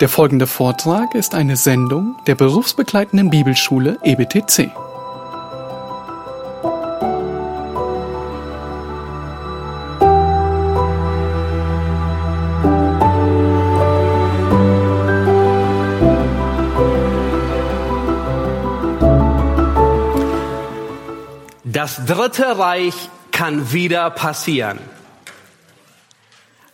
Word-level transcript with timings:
Der 0.00 0.10
folgende 0.10 0.46
Vortrag 0.46 1.14
ist 1.14 1.34
eine 1.34 1.56
Sendung 1.56 2.16
der 2.26 2.34
berufsbegleitenden 2.34 3.30
Bibelschule 3.30 3.98
EBTC. 4.02 4.70
Das 21.64 22.04
Dritte 22.04 22.58
Reich 22.58 23.08
kann 23.32 23.72
wieder 23.72 24.10
passieren. 24.10 24.78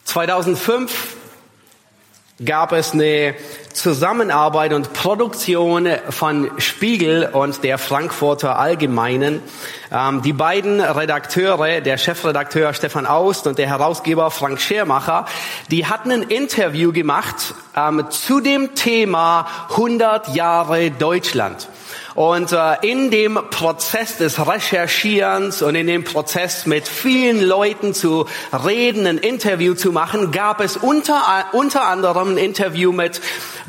2005 0.07 1.12
gab 2.45 2.73
es 2.73 2.93
eine 2.93 3.35
Zusammenarbeit 3.73 4.73
und 4.73 4.93
Produktion 4.93 5.89
von 6.11 6.51
Spiegel 6.59 7.29
und 7.33 7.65
der 7.65 7.79
Frankfurter 7.79 8.59
Allgemeinen. 8.59 9.41
Ähm, 9.91 10.23
die 10.23 10.33
beiden 10.33 10.81
Redakteure, 10.81 11.81
der 11.81 11.99
Chefredakteur 11.99 12.75
Stefan 12.75 13.07
Aust 13.07 13.47
und 13.47 13.59
der 13.59 13.69
Herausgeber 13.69 14.31
Frank 14.31 14.61
Schermacher, 14.61 15.27
die 15.71 15.87
hatten 15.87 16.11
ein 16.11 16.23
Interview 16.23 16.93
gemacht 16.93 17.55
ähm, 17.77 18.07
zu 18.11 18.41
dem 18.41 18.75
Thema 18.75 19.47
100 19.71 20.35
Jahre 20.35 20.91
Deutschland. 20.91 21.69
Und 22.15 22.53
äh, 22.53 22.75
in 22.83 23.11
dem 23.11 23.39
Prozess 23.51 24.19
des 24.19 24.47
Recherchierens 24.47 25.63
und 25.63 25.75
in 25.75 25.87
dem 25.87 26.05
Prozess 26.05 26.67
mit 26.67 26.87
vielen 26.87 27.43
Leuten 27.43 27.95
zu 27.95 28.27
reden, 28.53 29.07
ein 29.07 29.19
Interview 29.19 29.75
zu 29.75 29.93
machen, 29.93 30.31
gab 30.31 30.61
es 30.61 30.77
unter, 30.77 31.47
unter 31.53 31.85
anderem 31.85 32.35
ein 32.35 32.39
Interview 32.39 32.93
mit 32.93 33.21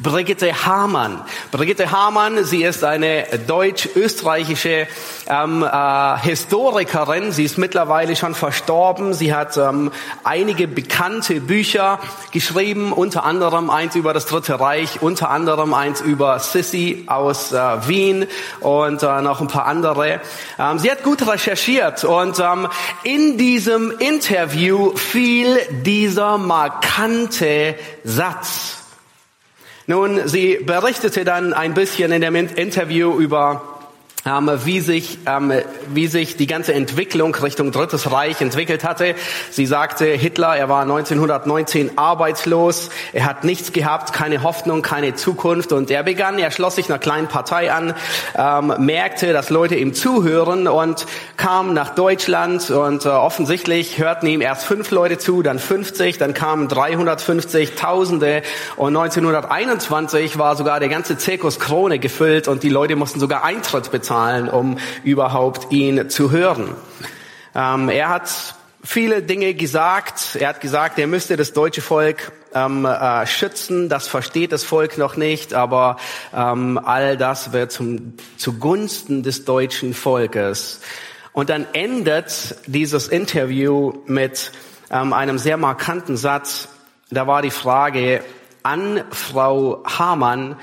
Brigitte 0.02 0.66
Hamann. 0.66 1.22
Brigitte 1.52 1.92
Hamann, 1.92 2.44
sie 2.44 2.64
ist 2.64 2.84
eine 2.84 3.26
deutsch-österreichische 3.48 4.88
ähm, 5.28 5.64
äh, 5.64 6.18
Historikerin. 6.20 7.32
Sie 7.32 7.46
ist 7.46 7.58
mittlerweile 7.58 8.16
schon 8.16 8.36
verstorben. 8.36 9.14
Sie 9.14 9.34
hat 9.34 9.56
ähm, 9.56 9.92
einige 10.24 10.68
bekannte 10.68 11.40
Bücher 11.40 12.00
geschrieben, 12.32 12.92
unter 12.92 13.24
anderem 13.24 13.70
eins 13.70 13.96
über 13.96 14.14
das 14.14 14.26
Dritte 14.26 14.60
Reich, 14.60 15.02
unter 15.02 15.30
anderem 15.30 15.74
eins 15.74 16.02
über 16.02 16.40
Sissi 16.40 17.04
aus 17.08 17.52
äh, 17.52 17.88
Wien 17.88 18.28
und 18.60 19.04
äh, 19.04 19.22
noch 19.22 19.42
ein 19.42 19.48
paar 19.48 19.66
andere. 19.66 20.22
Ähm, 20.60 20.80
sie 20.80 20.92
hat 20.92 21.04
gut 21.04 21.28
recherchiert 21.28 22.04
und 22.04 22.40
ähm, 22.40 22.68
in 23.04 23.38
diesem 23.38 23.92
Interview 24.00 24.96
fiel 24.96 25.60
dieser 25.70 26.38
markante 26.38 27.76
Satz. 28.04 28.84
Nun, 29.86 30.28
sie 30.28 30.60
berichtete 30.66 31.26
dann 31.26 31.54
ein 31.54 31.74
bisschen 31.74 32.12
in 32.14 32.22
dem 32.22 32.36
Interview 32.36 33.20
über 33.20 33.73
wie 34.26 34.80
sich 34.80 35.18
ähm, 35.26 35.52
wie 35.90 36.08
sich 36.08 36.38
die 36.38 36.48
ganze 36.48 36.74
Entwicklung 36.74 37.36
Richtung 37.36 37.74
Drittes 37.74 38.10
Reich 38.10 38.40
entwickelt 38.40 38.86
hatte. 38.86 39.16
Sie 39.52 39.66
sagte, 39.66 40.06
Hitler, 40.06 40.56
er 40.56 40.70
war 40.70 40.84
1919 40.84 41.98
arbeitslos, 41.98 42.90
er 43.12 43.26
hat 43.26 43.44
nichts 43.44 43.74
gehabt, 43.74 44.14
keine 44.14 44.42
Hoffnung, 44.44 44.82
keine 44.82 45.16
Zukunft. 45.16 45.74
Und 45.74 45.92
er 45.92 46.04
begann, 46.04 46.40
er 46.40 46.52
schloss 46.52 46.76
sich 46.76 46.88
einer 46.88 47.00
kleinen 47.00 47.28
Partei 47.28 47.74
an, 47.74 47.94
ähm, 48.38 48.74
merkte, 48.86 49.34
dass 49.34 49.50
Leute 49.50 49.76
ihm 49.76 49.94
zuhören 49.94 50.70
und 50.70 51.06
kam 51.36 51.74
nach 51.74 51.94
Deutschland. 51.94 52.72
Und 52.72 53.06
äh, 53.06 53.10
offensichtlich 53.10 53.98
hörten 53.98 54.28
ihm 54.28 54.40
erst 54.40 54.64
fünf 54.64 54.92
Leute 54.92 55.18
zu, 55.18 55.42
dann 55.42 55.60
50, 55.60 56.18
dann 56.18 56.34
kamen 56.34 56.70
350 56.70 57.76
Tausende. 57.76 58.42
Und 58.78 58.96
1921 58.96 60.38
war 60.38 60.56
sogar 60.56 60.80
der 60.80 60.88
ganze 60.88 61.18
Zirkus 61.18 61.60
Krone 61.60 62.00
gefüllt 62.00 62.48
und 62.48 62.64
die 62.64 62.70
Leute 62.70 62.96
mussten 62.96 63.20
sogar 63.20 63.44
Eintritt 63.44 63.92
bezahlen 63.92 64.13
zahlen, 64.14 64.48
um 64.48 64.78
überhaupt 65.04 65.72
ihn 65.72 66.10
zu 66.10 66.30
hören. 66.30 66.76
Ähm, 67.56 67.90
er 67.90 68.10
hat 68.10 68.56
viele 68.84 69.24
Dinge 69.24 69.56
gesagt. 69.56 70.36
Er 70.40 70.50
hat 70.50 70.62
gesagt, 70.62 71.00
er 71.00 71.08
müsste 71.08 71.36
das 71.36 71.54
deutsche 71.54 71.82
Volk 71.82 72.32
ähm, 72.54 72.86
äh, 72.86 73.26
schützen. 73.26 73.90
Das 73.90 74.08
versteht 74.08 74.52
das 74.52 74.64
Volk 74.64 75.00
noch 75.00 75.18
nicht, 75.18 75.56
aber 75.56 75.98
ähm, 76.36 76.80
all 76.84 77.18
das 77.18 77.54
wird 77.54 77.72
zum, 77.72 78.14
zugunsten 78.38 79.24
des 79.24 79.46
deutschen 79.46 79.96
Volkes. 79.96 80.82
Und 81.32 81.50
dann 81.50 81.66
endet 81.74 82.56
dieses 82.68 83.08
Interview 83.08 83.94
mit 84.06 84.52
ähm, 84.92 85.12
einem 85.14 85.40
sehr 85.40 85.58
markanten 85.58 86.18
Satz. 86.18 86.68
Da 87.10 87.26
war 87.26 87.42
die 87.42 87.50
Frage 87.50 88.24
an 88.62 89.04
Frau 89.10 89.84
Hamann, 89.86 90.56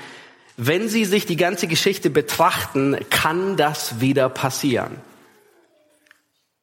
wenn 0.63 0.89
Sie 0.89 1.05
sich 1.05 1.25
die 1.25 1.37
ganze 1.37 1.65
Geschichte 1.65 2.11
betrachten, 2.11 2.95
kann 3.09 3.57
das 3.57 3.99
wieder 3.99 4.29
passieren. 4.29 4.91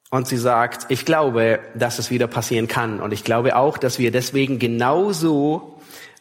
Und 0.09 0.28
sie 0.28 0.36
sagt, 0.36 0.86
ich 0.88 1.04
glaube, 1.04 1.59
dass 1.75 1.98
es 1.98 2.08
wieder 2.08 2.28
passieren 2.28 2.69
kann. 2.69 3.00
Und 3.00 3.12
ich 3.12 3.25
glaube 3.25 3.56
auch, 3.56 3.76
dass 3.76 3.98
wir 3.98 4.12
deswegen 4.12 4.60
genauso, 4.60 5.81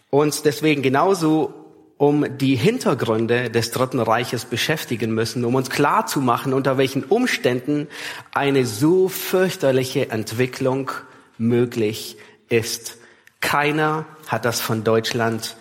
uns 0.09 0.41
deswegen 0.41 0.81
genauso 0.81 1.53
um 1.97 2.25
die 2.39 2.55
Hintergründe 2.55 3.51
des 3.51 3.69
Dritten 3.69 3.99
Reiches 3.99 4.45
beschäftigen 4.45 5.11
müssen, 5.11 5.45
um 5.45 5.53
uns 5.53 5.69
klar 5.69 6.07
zu 6.07 6.19
machen, 6.19 6.53
unter 6.53 6.79
welchen 6.79 7.03
Umständen 7.03 7.87
eine 8.33 8.65
so 8.65 9.07
fürchterliche 9.07 10.09
Entwicklung 10.09 10.89
möglich 11.37 12.17
ist. 12.49 12.97
Keiner 13.39 14.07
hat 14.25 14.45
das 14.45 14.61
von 14.61 14.83
Deutschland 14.83 15.55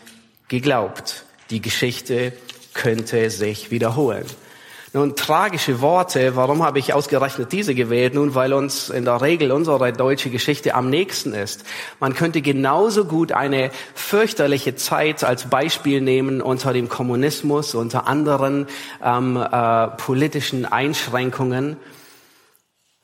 geglaubt 0.49 1.26
die 1.51 1.61
Geschichte 1.61 2.33
könnte 2.75 3.31
sich 3.31 3.71
wiederholen. 3.71 4.27
Nun, 4.93 5.15
tragische 5.15 5.83
Worte, 5.83 6.37
warum 6.37 6.63
habe 6.63 6.79
ich 6.79 6.95
ausgerechnet 6.95 7.53
diese 7.53 7.75
gewählt? 7.75 8.15
Nun, 8.15 8.35
weil 8.35 8.55
uns 8.55 8.89
in 8.89 9.05
der 9.05 9.21
Regel 9.21 9.53
unsere 9.53 9.93
deutsche 9.93 10.31
Geschichte 10.31 10.75
am 10.75 10.89
nächsten 10.89 11.35
ist. 11.35 11.65
Man 12.01 12.15
könnte 12.15 12.41
genauso 12.41 13.05
gut 13.05 13.33
eine 13.33 13.71
fürchterliche 13.95 14.75
Zeit 14.75 15.23
als 15.23 15.51
Beispiel 15.51 16.01
nehmen 16.01 16.41
unter 16.41 16.73
dem 16.73 16.89
Kommunismus, 16.89 17.75
unter 17.75 18.07
anderen 18.07 18.69
ähm, 19.05 19.37
äh, 19.37 19.89
politischen 19.89 20.65
Einschränkungen. 20.65 21.77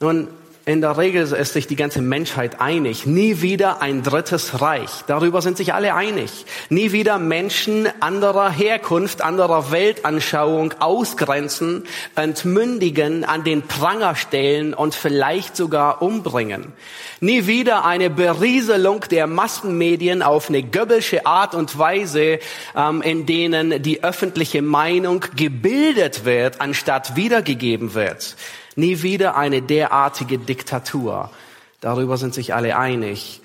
Nun, 0.00 0.28
in 0.64 0.80
der 0.80 0.96
Regel 0.96 1.24
ist 1.32 1.54
sich 1.54 1.66
die 1.66 1.74
ganze 1.74 2.00
Menschheit 2.00 2.60
einig. 2.60 3.04
Nie 3.04 3.42
wieder 3.42 3.82
ein 3.82 4.04
drittes 4.04 4.60
Reich. 4.60 4.90
Darüber 5.08 5.42
sind 5.42 5.56
sich 5.56 5.74
alle 5.74 5.94
einig. 5.94 6.46
Nie 6.68 6.92
wieder 6.92 7.18
Menschen 7.18 7.88
anderer 7.98 8.48
Herkunft, 8.48 9.22
anderer 9.22 9.72
Weltanschauung 9.72 10.74
ausgrenzen, 10.78 11.84
entmündigen, 12.14 13.24
an 13.24 13.42
den 13.42 13.62
Pranger 13.62 14.14
stellen 14.14 14.72
und 14.72 14.94
vielleicht 14.94 15.56
sogar 15.56 16.00
umbringen. 16.00 16.72
Nie 17.18 17.48
wieder 17.48 17.84
eine 17.84 18.08
Berieselung 18.08 19.00
der 19.10 19.26
Massenmedien 19.26 20.22
auf 20.22 20.48
eine 20.48 20.62
göbbelsche 20.62 21.26
Art 21.26 21.56
und 21.56 21.76
Weise, 21.76 22.38
ähm, 22.76 23.02
in 23.02 23.26
denen 23.26 23.82
die 23.82 24.04
öffentliche 24.04 24.62
Meinung 24.62 25.24
gebildet 25.34 26.24
wird, 26.24 26.60
anstatt 26.60 27.16
wiedergegeben 27.16 27.94
wird. 27.94 28.36
Nie 28.76 29.02
wieder 29.02 29.36
eine 29.36 29.62
derartige 29.62 30.38
Diktatur. 30.38 31.30
Darüber 31.80 32.16
sind 32.16 32.34
sich 32.34 32.54
alle 32.54 32.76
einig. 32.76 33.40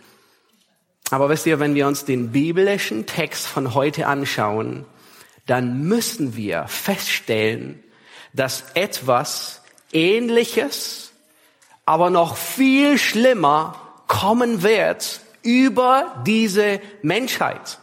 Aber 1.10 1.30
wisst 1.30 1.46
ihr, 1.46 1.60
wenn 1.60 1.76
wir 1.76 1.88
uns 1.88 2.06
den 2.06 2.32
biblischen 2.32 3.06
Text 3.06 3.48
von 3.48 3.74
heute 3.74 4.08
anschauen, 4.08 4.86
dann 5.46 5.84
müssen 5.84 6.36
wir 6.36 6.68
feststellen, 6.68 7.82
dass 8.34 8.66
etwas 8.74 9.62
Ähnliches, 9.94 11.12
aber 11.86 12.10
noch 12.10 12.36
viel 12.36 12.98
schlimmer 12.98 13.82
kommen 14.08 14.62
wird 14.62 15.22
über 15.42 16.22
diese 16.26 16.82
Menschheit. 17.02 17.80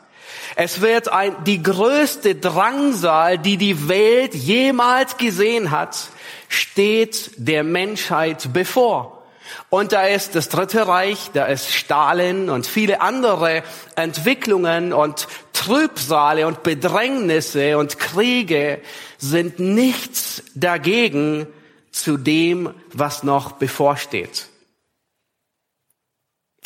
Es 0.57 0.81
wird 0.83 1.09
ein, 1.09 1.35
die 1.45 1.63
größte 1.63 2.35
Drangsal, 2.35 3.39
die 3.39 3.57
die 3.57 3.89
Welt 3.89 4.35
jemals 4.35 5.17
gesehen 5.17 5.71
hat, 5.71 6.09
steht 6.55 7.33
der 7.37 7.65
Menschheit 7.65 8.53
bevor. 8.53 9.23
Und 9.71 9.93
da 9.93 10.07
ist 10.07 10.35
das 10.35 10.49
Dritte 10.49 10.87
Reich, 10.87 11.31
da 11.33 11.47
ist 11.47 11.73
Stalin 11.73 12.49
und 12.49 12.67
viele 12.67 13.01
andere 13.01 13.63
Entwicklungen 13.97 14.93
und 14.93 15.29
Trübsale 15.53 16.47
und 16.47 16.63
Bedrängnisse 16.63 17.79
und 17.79 17.99
Kriege 17.99 18.81
sind 19.19 19.59
nichts 19.59 20.43
dagegen 20.55 21.47
zu 21.91 22.17
dem, 22.17 22.75
was 22.93 23.23
noch 23.23 23.53
bevorsteht. 23.53 24.49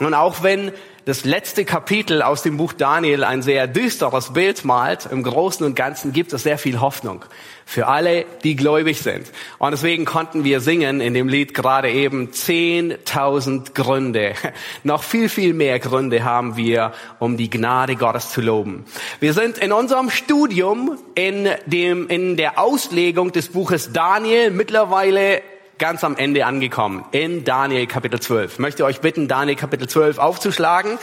Und 0.01 0.15
auch 0.15 0.43
wenn 0.43 0.73
das 1.09 1.25
letzte 1.25 1.65
Kapitel 1.65 2.21
aus 2.21 2.43
dem 2.43 2.59
Buch 2.59 2.75
Daniel 2.75 3.25
ein 3.25 3.41
sehr 3.41 3.67
düsteres 3.67 4.35
Bild 4.35 4.67
malt, 4.67 5.09
im 5.11 5.23
Großen 5.23 5.65
und 5.65 5.75
Ganzen 5.75 6.13
gibt 6.13 6.35
es 6.35 6.43
sehr 6.43 6.59
viel 6.59 6.83
Hoffnung 6.83 7.25
für 7.65 7.87
alle, 7.87 8.27
die 8.45 8.57
gläubig 8.57 9.01
sind. 9.01 9.27
Und 9.57 9.71
deswegen 9.71 10.05
konnten 10.05 10.45
wir 10.45 10.61
singen 10.61 11.01
in 11.01 11.15
dem 11.15 11.27
Lied 11.27 11.55
gerade 11.55 11.91
eben 11.91 12.29
10.000 12.29 13.73
Gründe. 13.73 14.35
Noch 14.85 15.03
viel, 15.03 15.31
viel 15.31 15.55
mehr 15.55 15.79
Gründe 15.79 16.25
haben 16.25 16.59
wir, 16.59 16.93
um 17.21 17.39
die 17.39 17.49
Gnade 17.49 17.97
Gottes 17.97 18.29
zu 18.29 18.43
loben. 18.43 18.85
Wir 19.19 19.33
sind 19.33 19.57
in 19.57 19.73
unserem 19.73 20.11
Studium 20.11 20.99
in 21.15 21.49
dem, 21.65 22.09
in 22.09 22.37
der 22.37 22.59
Auslegung 22.59 23.33
des 23.33 23.49
Buches 23.49 23.95
Daniel 23.95 24.51
mittlerweile 24.51 25.41
ganz 25.79 26.03
am 26.03 26.17
Ende 26.17 26.45
angekommen, 26.45 27.05
in 27.13 27.45
Daniel 27.45 27.87
Kapitel 27.87 28.21
12. 28.21 28.55
Ich 28.55 28.59
möchte 28.59 28.85
euch 28.85 29.01
bitten, 29.01 29.29
Daniel 29.29 29.57
Kapitel 29.57 29.89
12 29.89 30.19
aufzuschlagen 30.19 30.99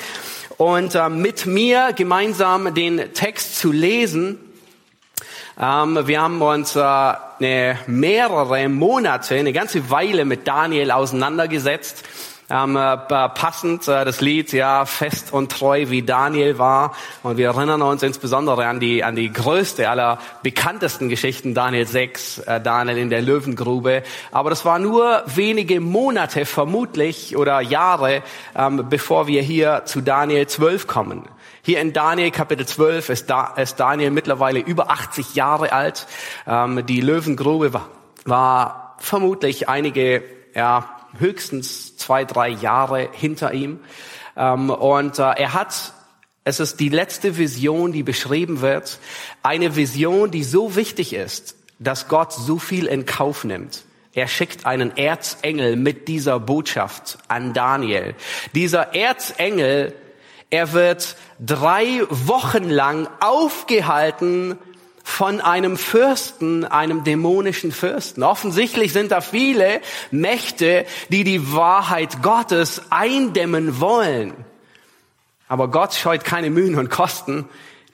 und 0.58 0.96
äh, 0.96 1.10
mit 1.10 1.46
mir 1.46 1.94
gemeinsam 1.96 2.74
den 2.74 3.14
Text 3.14 3.58
zu 3.58 3.72
lesen. 3.72 4.38
Ähm, 5.60 6.00
wir 6.06 6.22
haben 6.22 6.42
uns 6.42 6.76
äh, 6.76 6.82
eine, 6.82 7.80
mehrere 7.88 8.68
Monate, 8.68 9.36
eine 9.36 9.54
ganze 9.54 9.90
Weile 9.90 10.26
mit 10.26 10.48
Daniel 10.48 10.92
auseinandergesetzt 10.92 12.04
ähm, 12.50 12.76
äh, 12.76 12.98
passend 12.98 13.88
äh, 13.88 14.06
das 14.06 14.22
Lied 14.22 14.54
ja 14.54 14.86
fest 14.86 15.34
und 15.34 15.52
treu 15.52 15.86
wie 15.90 16.04
Daniel 16.04 16.60
war. 16.60 16.96
Und 17.24 17.38
wir 17.38 17.48
erinnern 17.48 17.82
uns 17.82 18.04
insbesondere 18.04 18.68
an 18.68 18.80
die 18.80 19.04
an 19.04 19.16
die 19.16 19.32
größte 19.32 19.90
aller 19.90 20.20
bekanntesten 20.44 21.10
Geschichten 21.10 21.54
Daniel 21.54 21.88
6 21.88 22.40
äh, 22.40 22.62
Daniel 22.62 22.98
in 22.98 23.10
der 23.10 23.22
Löwengrube. 23.22 24.04
Aber 24.32 24.50
das 24.50 24.64
war 24.66 24.80
nur 24.80 25.24
wenige 25.26 25.80
Monate 25.80 26.46
vermutlich 26.46 27.36
oder 27.36 27.62
Jahre 27.62 28.22
ähm, 28.56 28.86
bevor 28.90 29.28
wir 29.28 29.42
hier 29.42 29.84
zu 29.86 30.02
Daniel 30.02 30.48
12 30.48 30.88
kommen. 30.88 31.24
Hier 31.62 31.82
in 31.82 31.94
Daniel 31.94 32.30
Kapitel 32.30 32.68
12 32.68 33.10
ist, 33.10 33.30
da, 33.30 33.54
ist 33.56 33.80
Daniel 33.80 34.12
mittlerweile 34.12 34.60
über 34.60 34.92
80 34.92 35.34
Jahre 35.34 35.74
alt. 35.74 36.06
Ähm, 36.46 36.86
die 36.86 37.02
Löwengrube 37.02 37.74
war, 37.74 37.90
war 38.26 38.96
vermutlich 39.00 39.68
einige 39.68 40.24
ja 40.54 40.90
höchstens 41.20 41.98
zwei, 41.98 42.26
drei 42.26 42.50
Jahre 42.50 43.10
hinter 43.12 43.54
ihm. 43.54 43.80
Ähm, 44.36 44.70
und 44.70 45.20
äh, 45.20 45.24
er 45.24 45.54
hat, 45.54 45.94
es 46.44 46.60
ist 46.60 46.80
die 46.80 46.90
letzte 46.90 47.38
Vision, 47.38 47.92
die 47.92 48.04
beschrieben 48.04 48.62
wird, 48.62 49.00
eine 49.44 49.76
Vision, 49.76 50.32
die 50.32 50.44
so 50.44 50.76
wichtig 50.76 51.14
ist, 51.14 51.56
dass 51.80 52.08
Gott 52.08 52.34
so 52.34 52.58
viel 52.58 52.86
in 52.86 53.06
Kauf 53.06 53.44
nimmt. 53.44 53.84
Er 54.14 54.28
schickt 54.30 54.66
einen 54.66 54.96
Erzengel 54.96 55.76
mit 55.76 56.08
dieser 56.08 56.40
Botschaft 56.40 57.18
an 57.28 57.54
Daniel. 57.54 58.16
Dieser 58.54 58.96
Erzengel, 58.96 59.94
er 60.50 60.72
wird 60.72 61.18
drei 61.40 62.02
Wochen 62.10 62.70
lang 62.70 63.10
aufgehalten 63.20 64.58
von 65.08 65.40
einem 65.40 65.78
Fürsten, 65.78 66.66
einem 66.66 67.04
dämonischen 67.04 67.72
Fürsten. 67.72 68.24
Offensichtlich 68.24 68.92
sind 68.92 69.12
da 69.12 69.22
viele 69.22 69.80
Mächte, 70.10 70.86
die 71.10 71.24
die 71.24 71.54
Wahrheit 71.54 72.24
Gottes 72.24 72.82
eindämmen 72.90 73.80
wollen. 73.80 74.34
Aber 75.48 75.70
Gott 75.70 75.94
scheut 75.94 76.26
keine 76.26 76.50
Mühen 76.50 76.76
und 76.76 76.90
Kosten, 76.90 77.48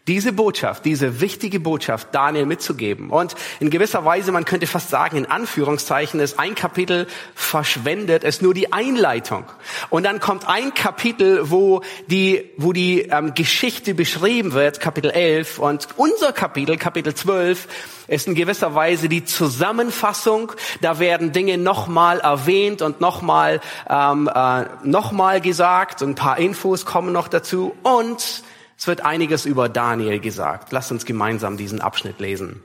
diese 0.08 0.34
Botschaft, 0.34 0.86
diese 0.86 1.22
wichtige 1.22 1.60
Botschaft 1.60 2.10
Daniel 2.12 2.48
mitzugeben. 2.48 3.12
Und 3.12 3.36
in 3.60 3.70
gewisser 3.70 4.04
Weise, 4.04 4.32
man 4.32 4.46
könnte 4.46 4.66
fast 4.66 4.90
sagen, 4.90 5.18
in 5.18 5.26
Anführungszeichen, 5.28 6.20
ist 6.20 6.40
ein 6.40 6.56
Kapitel 6.56 7.06
verschwendet, 7.36 8.24
ist 8.24 8.42
nur 8.42 8.56
die 8.56 8.74
Einleitung. 8.74 9.46
Und 9.92 10.04
dann 10.04 10.20
kommt 10.20 10.48
ein 10.48 10.74
Kapitel, 10.74 11.52
wo 11.52 11.82
die, 12.08 12.50
wo 12.58 12.74
die 12.74 13.02
ähm, 13.02 13.36
Geschichte 13.36 13.94
beschrieben 13.94 14.54
wird, 14.54 14.80
Kapitel 14.80 15.12
11. 15.12 15.60
Und 15.60 15.88
unser 15.98 16.34
Kapitel, 16.34 16.78
Kapitel 16.78 17.14
12, 17.14 17.68
ist 18.08 18.28
in 18.28 18.34
gewisser 18.34 18.74
Weise 18.74 19.08
die 19.08 19.24
Zusammenfassung. 19.24 20.52
Da 20.82 20.98
werden 20.98 21.32
Dinge 21.32 21.60
nochmal 21.60 22.20
erwähnt 22.20 22.82
und 22.82 23.02
nochmal 23.02 23.62
ähm, 23.88 24.30
äh, 24.34 24.66
nochmal 24.84 25.42
gesagt. 25.42 26.02
Ein 26.02 26.16
paar 26.16 26.40
Infos 26.40 26.86
kommen 26.86 27.14
noch 27.14 27.28
dazu. 27.28 27.76
Und 27.84 28.44
es 28.82 28.88
wird 28.88 29.02
einiges 29.02 29.46
über 29.46 29.70
Daniel 29.70 30.20
gesagt. 30.20 30.72
Lasst 30.72 30.92
uns 30.92 31.06
gemeinsam 31.06 31.56
diesen 31.56 31.82
Abschnitt 31.82 32.20
lesen. 32.20 32.64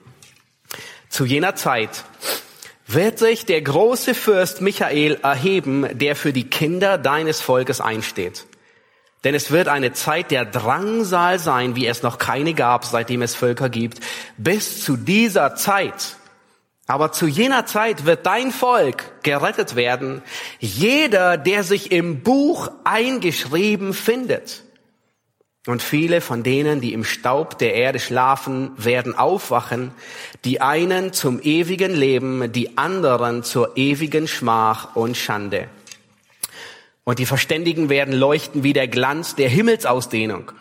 Zu 1.11 1.27
jener 1.27 1.57
Zeit 1.57 2.05
wird 2.87 3.19
sich 3.19 3.45
der 3.45 3.61
große 3.61 4.15
Fürst 4.15 4.63
Michael 4.63 5.19
erheben, 5.23 5.87
der 5.93 6.17
für 6.17 6.33
die 6.33 6.49
Kinder 6.49 6.97
deines 6.97 7.43
Volkes 7.43 7.83
einsteht. 7.83 8.47
Denn 9.25 9.35
es 9.35 9.51
wird 9.51 9.69
eine 9.69 9.93
Zeit 9.93 10.31
der 10.31 10.47
Drangsal 10.47 11.39
sein, 11.39 11.77
wie 11.77 11.87
es 11.87 12.03
noch 12.03 12.17
keine 12.17 12.55
gab, 12.55 12.87
seitdem 12.87 13.21
es 13.21 13.35
Völker 13.35 13.69
gibt, 13.69 14.01
bis 14.39 14.83
zu 14.83 14.97
dieser 14.97 15.55
Zeit. 15.55 16.17
Aber 16.87 17.13
zu 17.13 17.27
jener 17.27 17.67
Zeit 17.67 18.07
wird 18.07 18.25
dein 18.25 18.53
Volk 18.53 19.23
gerettet 19.23 19.77
werden, 19.77 20.23
jeder, 20.61 21.37
der 21.37 21.63
sich 21.63 21.93
im 21.93 22.23
Buch 22.23 22.71
eingeschrieben 22.85 23.93
findet. 23.93 24.63
Und 25.67 25.83
viele 25.83 26.21
von 26.21 26.45
denen, 26.45 26.81
die 26.81 26.93
im 26.93 27.05
Staub 27.05 27.59
der 27.59 27.75
Erde 27.75 27.99
schlafen, 27.99 28.71
werden 28.77 29.19
aufwachen, 29.19 29.91
die 30.45 30.61
einen 30.61 31.13
zum 31.13 31.41
ewigen 31.43 31.93
Leben, 31.93 32.53
die 32.53 32.79
anderen 32.79 33.43
zur 33.43 33.77
ewigen 33.77 34.29
Schmach 34.29 34.95
und 34.95 35.17
Schande. 35.17 35.69
Und 37.03 37.19
die 37.19 37.27
Verständigen 37.27 37.89
werden 37.89 38.15
leuchten 38.15 38.63
wie 38.63 38.73
der 38.73 38.87
Glanz 38.87 39.35
der 39.35 39.49
Himmelsausdehnung. 39.49 40.53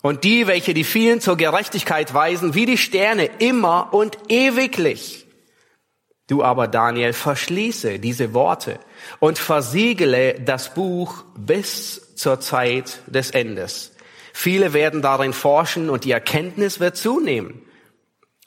Und 0.00 0.24
die, 0.24 0.46
welche 0.46 0.72
die 0.72 0.84
vielen 0.84 1.20
zur 1.20 1.36
Gerechtigkeit 1.36 2.14
weisen, 2.14 2.54
wie 2.54 2.64
die 2.64 2.78
Sterne 2.78 3.28
immer 3.38 3.92
und 3.92 4.16
ewiglich. 4.28 5.26
Du 6.28 6.42
aber, 6.42 6.66
Daniel, 6.66 7.12
verschließe 7.12 7.98
diese 7.98 8.32
Worte 8.32 8.78
und 9.20 9.38
versiegele 9.38 10.40
das 10.40 10.74
Buch 10.74 11.24
bis 11.36 12.14
zur 12.14 12.40
Zeit 12.40 13.00
des 13.06 13.30
Endes. 13.30 13.95
Viele 14.38 14.74
werden 14.74 15.00
darin 15.00 15.32
forschen 15.32 15.88
und 15.88 16.04
die 16.04 16.10
Erkenntnis 16.10 16.78
wird 16.78 16.98
zunehmen. 16.98 17.62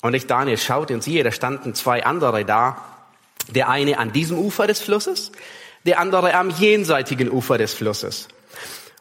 Und 0.03 0.13
ich, 0.13 0.27
Daniel, 0.27 0.59
schaute 0.59 0.93
und 0.93 1.01
siehe, 1.01 1.23
da 1.23 1.31
standen 1.31 1.73
zwei 1.73 2.05
andere 2.05 2.45
da. 2.45 2.77
Der 3.47 3.69
eine 3.69 3.97
an 3.97 4.13
diesem 4.13 4.37
Ufer 4.37 4.67
des 4.67 4.81
Flusses, 4.81 5.31
der 5.87 5.99
andere 5.99 6.35
am 6.35 6.51
jenseitigen 6.51 7.31
Ufer 7.31 7.57
des 7.57 7.73
Flusses. 7.73 8.27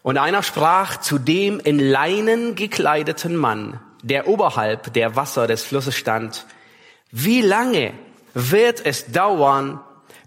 Und 0.00 0.16
einer 0.16 0.42
sprach 0.42 0.96
zu 0.96 1.18
dem 1.18 1.60
in 1.60 1.78
Leinen 1.78 2.54
gekleideten 2.54 3.36
Mann, 3.36 3.80
der 4.02 4.26
oberhalb 4.26 4.90
der 4.94 5.14
Wasser 5.14 5.46
des 5.46 5.64
Flusses 5.64 5.94
stand, 5.94 6.46
wie 7.10 7.42
lange 7.42 7.92
wird 8.32 8.86
es 8.86 9.12
dauern, 9.12 9.78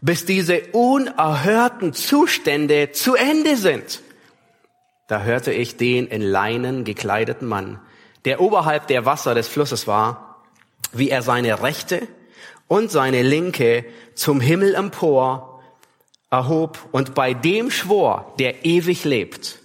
bis 0.02 0.25
diese 0.25 0.62
unerhörten 0.74 1.94
Zustände 1.94 2.92
zu 2.92 3.16
Ende 3.16 3.57
sind? 3.57 4.02
Da 5.12 5.24
hörte 5.24 5.52
ich 5.52 5.75
den 5.75 6.08
in 6.08 6.22
Leinen 6.22 6.86
gekleideten 6.86 7.46
Mann, 7.46 7.81
der 8.24 8.40
oberhalb 8.40 8.88
der 8.88 9.06
Wasser 9.06 9.35
des 9.35 9.50
Flusses 9.50 9.85
war, 9.85 10.42
wie 10.94 11.09
er 11.09 11.21
seine 11.21 11.62
rechte 11.62 12.07
und 12.69 12.92
seine 12.92 13.21
linke 13.21 13.83
zum 14.16 14.40
Himmel 14.40 14.74
empor 14.74 15.62
erhob 16.30 16.80
und 16.94 17.14
bei 17.14 17.33
dem 17.33 17.71
schwor, 17.71 18.33
der 18.40 18.64
ewig 18.64 19.04
lebt, 19.04 19.59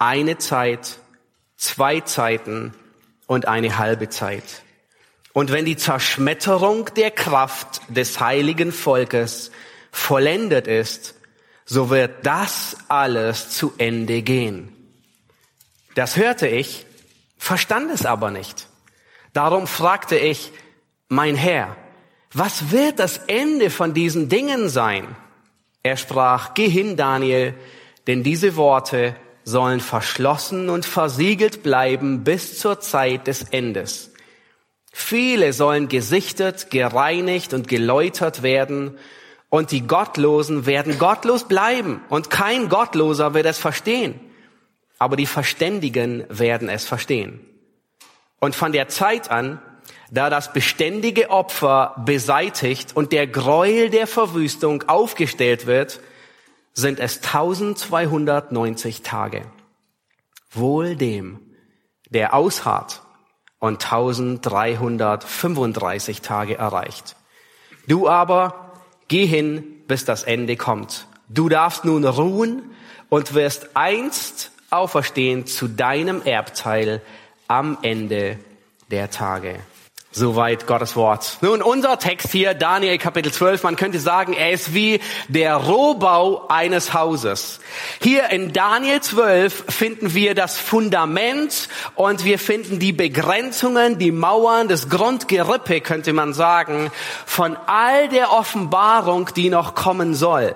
eine 0.00 0.38
Zeit, 0.38 0.98
zwei 1.56 2.00
Zeiten 2.00 2.74
und 3.28 3.46
eine 3.46 3.78
halbe 3.78 4.08
Zeit. 4.08 4.62
Und 5.32 5.52
wenn 5.52 5.64
die 5.64 5.76
Zerschmetterung 5.76 6.90
der 6.96 7.12
Kraft 7.12 7.82
des 7.88 8.18
heiligen 8.18 8.72
Volkes 8.72 9.52
vollendet 9.92 10.66
ist, 10.66 11.14
so 11.64 11.88
wird 11.88 12.26
das 12.26 12.76
alles 12.88 13.50
zu 13.50 13.74
Ende 13.78 14.22
gehen. 14.22 14.81
Das 15.94 16.16
hörte 16.16 16.48
ich, 16.48 16.86
verstand 17.36 17.90
es 17.90 18.06
aber 18.06 18.30
nicht. 18.30 18.68
Darum 19.32 19.66
fragte 19.66 20.16
ich, 20.16 20.52
mein 21.08 21.36
Herr, 21.36 21.76
was 22.32 22.70
wird 22.70 22.98
das 22.98 23.18
Ende 23.26 23.68
von 23.68 23.92
diesen 23.92 24.28
Dingen 24.28 24.68
sein? 24.68 25.16
Er 25.82 25.96
sprach, 25.96 26.54
geh 26.54 26.68
hin, 26.68 26.96
Daniel, 26.96 27.54
denn 28.06 28.22
diese 28.22 28.56
Worte 28.56 29.14
sollen 29.44 29.80
verschlossen 29.80 30.70
und 30.70 30.86
versiegelt 30.86 31.62
bleiben 31.62 32.24
bis 32.24 32.58
zur 32.58 32.80
Zeit 32.80 33.26
des 33.26 33.42
Endes. 33.42 34.12
Viele 34.92 35.52
sollen 35.52 35.88
gesichtet, 35.88 36.70
gereinigt 36.70 37.52
und 37.52 37.68
geläutert 37.68 38.42
werden, 38.42 38.98
und 39.48 39.70
die 39.70 39.86
Gottlosen 39.86 40.64
werden 40.64 40.98
gottlos 40.98 41.46
bleiben, 41.46 42.00
und 42.08 42.30
kein 42.30 42.70
Gottloser 42.70 43.34
wird 43.34 43.44
es 43.44 43.58
verstehen 43.58 44.31
aber 45.02 45.16
die 45.16 45.26
Verständigen 45.26 46.24
werden 46.28 46.68
es 46.68 46.84
verstehen. 46.84 47.40
Und 48.38 48.54
von 48.54 48.70
der 48.70 48.86
Zeit 48.86 49.32
an, 49.32 49.60
da 50.12 50.30
das 50.30 50.52
beständige 50.52 51.28
Opfer 51.28 52.00
beseitigt 52.06 52.94
und 52.94 53.10
der 53.10 53.26
Gräuel 53.26 53.90
der 53.90 54.06
Verwüstung 54.06 54.88
aufgestellt 54.88 55.66
wird, 55.66 55.98
sind 56.72 57.00
es 57.00 57.16
1290 57.16 59.02
Tage. 59.02 59.42
Wohl 60.52 60.94
dem, 60.94 61.40
der 62.10 62.32
ausharrt 62.32 63.02
und 63.58 63.84
1335 63.84 66.20
Tage 66.20 66.58
erreicht. 66.58 67.16
Du 67.88 68.08
aber 68.08 68.70
geh 69.08 69.26
hin, 69.26 69.64
bis 69.88 70.04
das 70.04 70.22
Ende 70.22 70.56
kommt. 70.56 71.08
Du 71.28 71.48
darfst 71.48 71.84
nun 71.84 72.04
ruhen 72.04 72.70
und 73.08 73.34
wirst 73.34 73.74
einst 73.74 74.51
auferstehen 74.72 75.46
zu 75.46 75.68
deinem 75.68 76.22
Erbteil 76.22 77.00
am 77.48 77.78
Ende 77.82 78.38
der 78.90 79.10
Tage. 79.10 79.60
Soweit 80.14 80.66
Gottes 80.66 80.94
Wort. 80.94 81.38
Nun, 81.40 81.62
unser 81.62 81.98
Text 81.98 82.32
hier, 82.32 82.52
Daniel 82.52 82.98
Kapitel 82.98 83.32
12, 83.32 83.62
man 83.62 83.76
könnte 83.76 83.98
sagen, 83.98 84.34
er 84.34 84.50
ist 84.52 84.74
wie 84.74 85.00
der 85.28 85.56
Rohbau 85.56 86.48
eines 86.48 86.92
Hauses. 86.92 87.60
Hier 88.02 88.28
in 88.28 88.52
Daniel 88.52 89.00
12 89.00 89.64
finden 89.70 90.12
wir 90.12 90.34
das 90.34 90.58
Fundament 90.58 91.70
und 91.94 92.26
wir 92.26 92.38
finden 92.38 92.78
die 92.78 92.92
Begrenzungen, 92.92 93.98
die 93.98 94.12
Mauern, 94.12 94.68
das 94.68 94.90
Grundgerippe, 94.90 95.80
könnte 95.80 96.12
man 96.12 96.34
sagen, 96.34 96.90
von 97.24 97.56
all 97.66 98.10
der 98.10 98.32
Offenbarung, 98.32 99.30
die 99.34 99.48
noch 99.48 99.74
kommen 99.74 100.14
soll. 100.14 100.54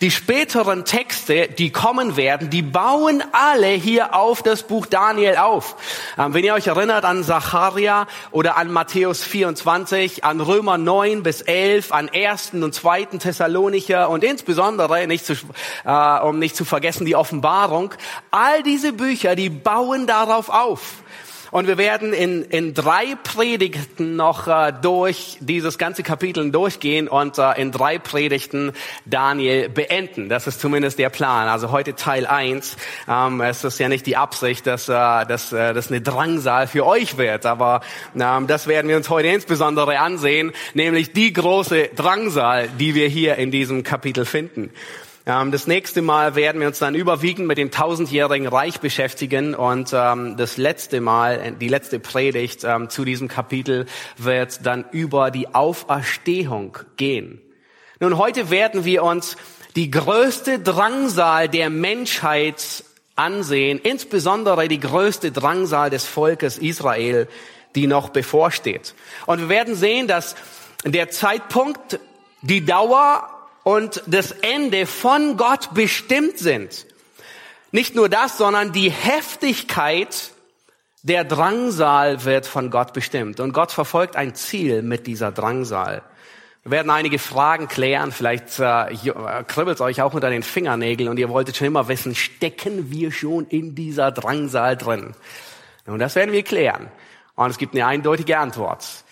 Die 0.00 0.10
späteren 0.10 0.84
Texte, 0.84 1.48
die 1.48 1.70
kommen 1.70 2.16
werden, 2.16 2.50
die 2.50 2.62
bauen 2.62 3.22
alle 3.32 3.68
hier 3.68 4.14
auf 4.14 4.42
das 4.42 4.62
Buch 4.62 4.86
Daniel 4.86 5.36
auf. 5.36 5.76
Ähm, 6.18 6.34
wenn 6.34 6.44
ihr 6.44 6.54
euch 6.54 6.66
erinnert 6.66 7.04
an 7.04 7.24
Zacharia 7.24 8.06
oder 8.30 8.56
an 8.56 8.72
Matthäus 8.72 9.22
24, 9.22 10.24
an 10.24 10.40
Römer 10.40 10.78
9 10.78 11.22
bis 11.22 11.42
11, 11.42 11.92
an 11.92 12.08
1. 12.08 12.54
und 12.54 12.74
2. 12.74 13.04
Thessalonicher 13.18 14.08
und 14.08 14.24
insbesondere, 14.24 15.06
nicht 15.06 15.26
zu, 15.26 15.34
äh, 15.84 16.20
um 16.20 16.38
nicht 16.38 16.56
zu 16.56 16.64
vergessen, 16.64 17.04
die 17.04 17.16
Offenbarung, 17.16 17.94
all 18.30 18.62
diese 18.62 18.92
Bücher, 18.92 19.36
die 19.36 19.50
bauen 19.50 20.06
darauf 20.06 20.48
auf. 20.48 21.02
Und 21.50 21.66
wir 21.66 21.78
werden 21.78 22.12
in, 22.12 22.44
in 22.44 22.74
drei 22.74 23.16
Predigten 23.22 24.14
noch 24.14 24.46
äh, 24.46 24.72
durch 24.80 25.36
dieses 25.40 25.78
ganze 25.78 26.02
Kapitel 26.02 26.50
durchgehen 26.50 27.08
und 27.08 27.38
äh, 27.38 27.60
in 27.60 27.72
drei 27.72 27.98
Predigten 27.98 28.72
Daniel 29.04 29.68
beenden. 29.68 30.28
Das 30.28 30.46
ist 30.46 30.60
zumindest 30.60 30.98
der 30.98 31.10
Plan. 31.10 31.48
Also 31.48 31.72
heute 31.72 31.96
Teil 31.96 32.26
eins. 32.26 32.76
Ähm, 33.08 33.40
es 33.40 33.64
ist 33.64 33.80
ja 33.80 33.88
nicht 33.88 34.06
die 34.06 34.16
Absicht, 34.16 34.66
dass, 34.66 34.88
äh, 34.88 34.92
dass 34.92 35.52
äh, 35.52 35.74
das 35.74 35.88
eine 35.88 36.00
Drangsal 36.00 36.68
für 36.68 36.86
euch 36.86 37.18
wird, 37.18 37.46
aber 37.46 37.80
ähm, 38.14 38.46
das 38.46 38.68
werden 38.68 38.88
wir 38.88 38.96
uns 38.96 39.10
heute 39.10 39.28
insbesondere 39.28 39.98
ansehen, 39.98 40.52
nämlich 40.74 41.12
die 41.12 41.32
große 41.32 41.88
Drangsal, 41.96 42.68
die 42.78 42.94
wir 42.94 43.08
hier 43.08 43.36
in 43.36 43.50
diesem 43.50 43.82
Kapitel 43.82 44.24
finden. 44.24 44.70
Ähm, 45.30 45.52
das 45.52 45.66
nächste 45.66 46.02
Mal 46.02 46.34
werden 46.34 46.60
wir 46.60 46.66
uns 46.66 46.80
dann 46.80 46.94
überwiegend 46.94 47.46
mit 47.46 47.56
dem 47.56 47.70
tausendjährigen 47.70 48.48
Reich 48.48 48.80
beschäftigen 48.80 49.54
und 49.54 49.92
ähm, 49.92 50.36
das 50.36 50.56
letzte 50.56 51.00
Mal, 51.00 51.52
die 51.52 51.68
letzte 51.68 52.00
Predigt 52.00 52.64
ähm, 52.64 52.90
zu 52.90 53.04
diesem 53.04 53.28
Kapitel 53.28 53.86
wird 54.16 54.66
dann 54.66 54.84
über 54.90 55.30
die 55.30 55.54
Auferstehung 55.54 56.78
gehen. 56.96 57.40
Nun, 58.00 58.18
heute 58.18 58.50
werden 58.50 58.84
wir 58.84 59.04
uns 59.04 59.36
die 59.76 59.90
größte 59.90 60.58
Drangsal 60.58 61.48
der 61.48 61.70
Menschheit 61.70 62.84
ansehen, 63.14 63.78
insbesondere 63.78 64.66
die 64.66 64.80
größte 64.80 65.30
Drangsal 65.30 65.90
des 65.90 66.06
Volkes 66.06 66.58
Israel, 66.58 67.28
die 67.76 67.86
noch 67.86 68.08
bevorsteht. 68.08 68.94
Und 69.26 69.38
wir 69.38 69.48
werden 69.48 69.76
sehen, 69.76 70.08
dass 70.08 70.34
der 70.84 71.10
Zeitpunkt, 71.10 72.00
die 72.42 72.64
Dauer 72.64 73.39
und 73.62 74.02
das 74.06 74.32
Ende 74.32 74.86
von 74.86 75.36
Gott 75.36 75.74
bestimmt 75.74 76.38
sind. 76.38 76.86
Nicht 77.72 77.94
nur 77.94 78.08
das, 78.08 78.38
sondern 78.38 78.72
die 78.72 78.90
Heftigkeit 78.90 80.32
der 81.02 81.24
Drangsal 81.24 82.24
wird 82.24 82.46
von 82.46 82.70
Gott 82.70 82.92
bestimmt. 82.92 83.40
Und 83.40 83.52
Gott 83.52 83.72
verfolgt 83.72 84.16
ein 84.16 84.34
Ziel 84.34 84.82
mit 84.82 85.06
dieser 85.06 85.32
Drangsal. 85.32 86.02
Wir 86.62 86.72
werden 86.72 86.90
einige 86.90 87.18
Fragen 87.18 87.68
klären. 87.68 88.12
Vielleicht 88.12 88.58
äh, 88.58 88.94
kribbelt 89.46 89.76
es 89.76 89.80
euch 89.80 90.02
auch 90.02 90.12
unter 90.12 90.28
den 90.28 90.42
Fingernägeln 90.42 91.08
und 91.08 91.18
ihr 91.18 91.30
wolltet 91.30 91.56
schon 91.56 91.68
immer 91.68 91.88
wissen, 91.88 92.14
stecken 92.14 92.90
wir 92.90 93.12
schon 93.12 93.46
in 93.46 93.74
dieser 93.74 94.12
Drangsal 94.12 94.76
drin? 94.76 95.14
Und 95.86 96.00
das 96.00 96.16
werden 96.16 96.32
wir 96.32 96.42
klären. 96.42 96.88
Und 97.34 97.50
es 97.50 97.56
gibt 97.56 97.74
eine 97.74 97.86
eindeutige 97.86 98.36
Antwort. 98.38 99.04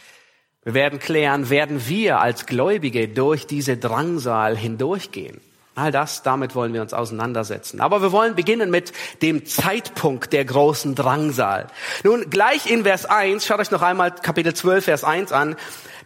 Wir 0.69 0.75
werden 0.75 0.99
klären, 0.99 1.49
werden 1.49 1.89
wir 1.89 2.21
als 2.21 2.45
Gläubige 2.45 3.09
durch 3.09 3.47
diese 3.47 3.79
Drangsal 3.79 4.55
hindurchgehen. 4.55 5.41
All 5.75 5.91
das, 5.93 6.23
damit 6.23 6.55
wollen 6.55 6.75
wir 6.75 6.83
uns 6.83 6.93
auseinandersetzen. 6.93 7.81
Aber 7.81 8.03
wir 8.03 8.13
wollen 8.13 8.35
beginnen 8.35 8.71
mit 8.71 8.93
dem 9.23 9.47
Zeitpunkt 9.47 10.35
der 10.35 10.45
großen 10.45 10.95
Drangsal. 10.95 11.69
Nun, 12.05 12.29
gleich 12.29 12.71
in 12.71 12.83
Vers 12.83 13.07
1, 13.07 13.47
schaut 13.47 13.61
euch 13.61 13.71
noch 13.71 13.81
einmal 13.81 14.15
Kapitel 14.15 14.53
12, 14.53 14.85
Vers 14.85 15.05
1 15.05 15.33
an 15.33 15.57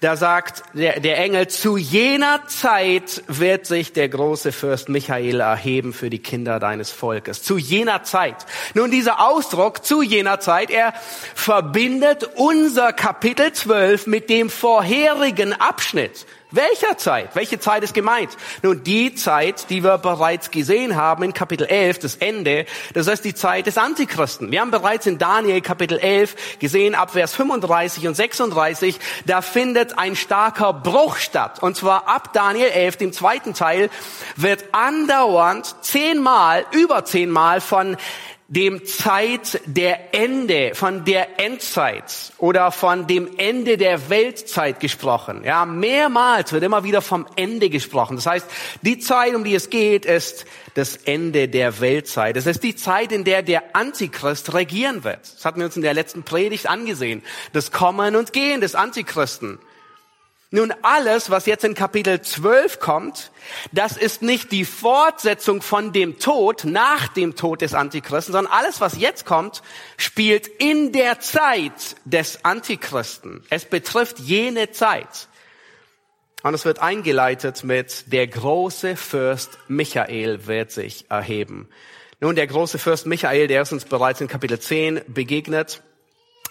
da 0.02 0.16
sagt 0.16 0.64
der, 0.74 0.98
der 0.98 1.16
Engel, 1.18 1.46
zu 1.46 1.76
jener 1.76 2.42
Zeit 2.48 3.22
wird 3.28 3.66
sich 3.66 3.92
der 3.92 4.08
große 4.08 4.50
Fürst 4.50 4.88
Michael 4.88 5.38
erheben 5.38 5.92
für 5.92 6.10
die 6.10 6.18
Kinder 6.18 6.58
deines 6.58 6.90
Volkes. 6.90 7.44
Zu 7.44 7.56
jener 7.56 8.02
Zeit. 8.02 8.34
Nun, 8.74 8.90
dieser 8.90 9.24
Ausdruck, 9.24 9.84
zu 9.84 10.02
jener 10.02 10.40
Zeit, 10.40 10.70
er 10.70 10.92
verbindet 11.36 12.28
unser 12.34 12.92
Kapitel 12.92 13.52
12 13.52 14.08
mit 14.08 14.28
dem 14.28 14.50
vorherigen 14.50 15.52
Abschnitt. 15.52 16.26
Welcher 16.52 16.98
Zeit? 16.98 17.30
Welche 17.34 17.58
Zeit 17.58 17.82
ist 17.82 17.94
gemeint? 17.94 18.36
Nun, 18.62 18.84
die 18.84 19.14
Zeit, 19.14 19.70
die 19.70 19.82
wir 19.82 19.96
bereits 19.96 20.50
gesehen 20.50 20.96
haben 20.96 21.22
in 21.22 21.32
Kapitel 21.32 21.66
11, 21.66 22.00
das 22.00 22.16
Ende, 22.16 22.66
das 22.92 23.08
heißt 23.08 23.24
die 23.24 23.34
Zeit 23.34 23.66
des 23.66 23.78
Antichristen. 23.78 24.50
Wir 24.50 24.60
haben 24.60 24.70
bereits 24.70 25.06
in 25.06 25.16
Daniel 25.16 25.62
Kapitel 25.62 25.98
11 25.98 26.58
gesehen, 26.58 26.94
ab 26.94 27.12
Vers 27.12 27.34
35 27.34 28.06
und 28.06 28.14
36, 28.14 29.00
da 29.24 29.40
findet 29.40 29.98
ein 29.98 30.14
starker 30.14 30.74
Bruch 30.74 31.16
statt. 31.16 31.62
Und 31.62 31.74
zwar 31.74 32.06
ab 32.06 32.34
Daniel 32.34 32.68
11, 32.68 32.98
dem 32.98 33.12
zweiten 33.14 33.54
Teil, 33.54 33.88
wird 34.36 34.62
andauernd 34.72 35.74
zehnmal, 35.80 36.66
über 36.72 37.06
zehnmal 37.06 37.62
von 37.62 37.96
dem 38.52 38.84
Zeit 38.84 39.62
der 39.64 40.14
Ende, 40.14 40.74
von 40.74 41.06
der 41.06 41.40
Endzeit 41.40 42.32
oder 42.36 42.70
von 42.70 43.06
dem 43.06 43.38
Ende 43.38 43.78
der 43.78 44.10
Weltzeit 44.10 44.78
gesprochen. 44.78 45.42
Ja, 45.42 45.64
mehrmals 45.64 46.52
wird 46.52 46.62
immer 46.62 46.84
wieder 46.84 47.00
vom 47.00 47.26
Ende 47.36 47.70
gesprochen. 47.70 48.16
Das 48.16 48.26
heißt, 48.26 48.46
die 48.82 48.98
Zeit, 48.98 49.34
um 49.34 49.42
die 49.42 49.54
es 49.54 49.70
geht, 49.70 50.04
ist 50.04 50.44
das 50.74 50.96
Ende 50.96 51.48
der 51.48 51.80
Weltzeit. 51.80 52.36
Es 52.36 52.44
ist 52.44 52.62
die 52.62 52.76
Zeit, 52.76 53.10
in 53.10 53.24
der 53.24 53.42
der 53.42 53.74
Antichrist 53.74 54.52
regieren 54.52 55.02
wird. 55.02 55.20
Das 55.34 55.46
hatten 55.46 55.60
wir 55.60 55.64
uns 55.64 55.76
in 55.76 55.82
der 55.82 55.94
letzten 55.94 56.22
Predigt 56.22 56.68
angesehen. 56.68 57.22
Das 57.54 57.72
Kommen 57.72 58.16
und 58.16 58.34
Gehen 58.34 58.60
des 58.60 58.74
Antichristen. 58.74 59.60
Nun, 60.54 60.70
alles, 60.82 61.30
was 61.30 61.46
jetzt 61.46 61.64
in 61.64 61.72
Kapitel 61.74 62.20
12 62.20 62.78
kommt, 62.78 63.30
das 63.72 63.96
ist 63.96 64.20
nicht 64.20 64.52
die 64.52 64.66
Fortsetzung 64.66 65.62
von 65.62 65.94
dem 65.94 66.18
Tod 66.18 66.66
nach 66.66 67.08
dem 67.08 67.36
Tod 67.36 67.62
des 67.62 67.72
Antichristen, 67.72 68.34
sondern 68.34 68.52
alles, 68.52 68.78
was 68.82 68.98
jetzt 68.98 69.24
kommt, 69.24 69.62
spielt 69.96 70.46
in 70.46 70.92
der 70.92 71.20
Zeit 71.20 71.96
des 72.04 72.44
Antichristen. 72.44 73.42
Es 73.48 73.64
betrifft 73.64 74.18
jene 74.18 74.70
Zeit. 74.72 75.26
Und 76.42 76.52
es 76.52 76.66
wird 76.66 76.80
eingeleitet 76.80 77.64
mit, 77.64 78.12
der 78.12 78.26
große 78.26 78.96
Fürst 78.96 79.56
Michael 79.68 80.46
wird 80.46 80.70
sich 80.70 81.06
erheben. 81.10 81.70
Nun, 82.20 82.36
der 82.36 82.46
große 82.46 82.78
Fürst 82.78 83.06
Michael, 83.06 83.46
der 83.46 83.62
ist 83.62 83.72
uns 83.72 83.86
bereits 83.86 84.20
in 84.20 84.28
Kapitel 84.28 84.60
10 84.60 85.00
begegnet. 85.08 85.82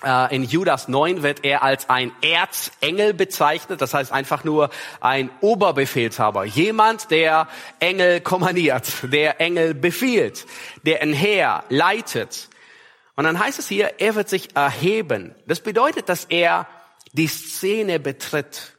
Äh, 0.03 0.35
in 0.35 0.43
Judas 0.43 0.87
9 0.87 1.21
wird 1.21 1.43
er 1.43 1.63
als 1.63 1.89
ein 1.89 2.11
Erzengel 2.21 3.13
bezeichnet, 3.13 3.81
das 3.81 3.93
heißt 3.93 4.11
einfach 4.11 4.43
nur 4.43 4.69
ein 4.99 5.29
Oberbefehlshaber, 5.41 6.43
jemand, 6.45 7.11
der 7.11 7.47
Engel 7.79 8.21
kommandiert, 8.21 8.91
der 9.03 9.39
Engel 9.39 9.73
befiehlt, 9.73 10.45
der 10.85 11.01
ein 11.01 11.13
Heer 11.13 11.63
leitet. 11.69 12.49
Und 13.15 13.25
dann 13.25 13.39
heißt 13.39 13.59
es 13.59 13.67
hier, 13.67 13.99
er 13.99 14.15
wird 14.15 14.29
sich 14.29 14.55
erheben. 14.55 15.35
Das 15.45 15.59
bedeutet, 15.59 16.09
dass 16.09 16.25
er 16.25 16.67
die 17.13 17.27
Szene 17.27 17.99
betritt, 17.99 18.77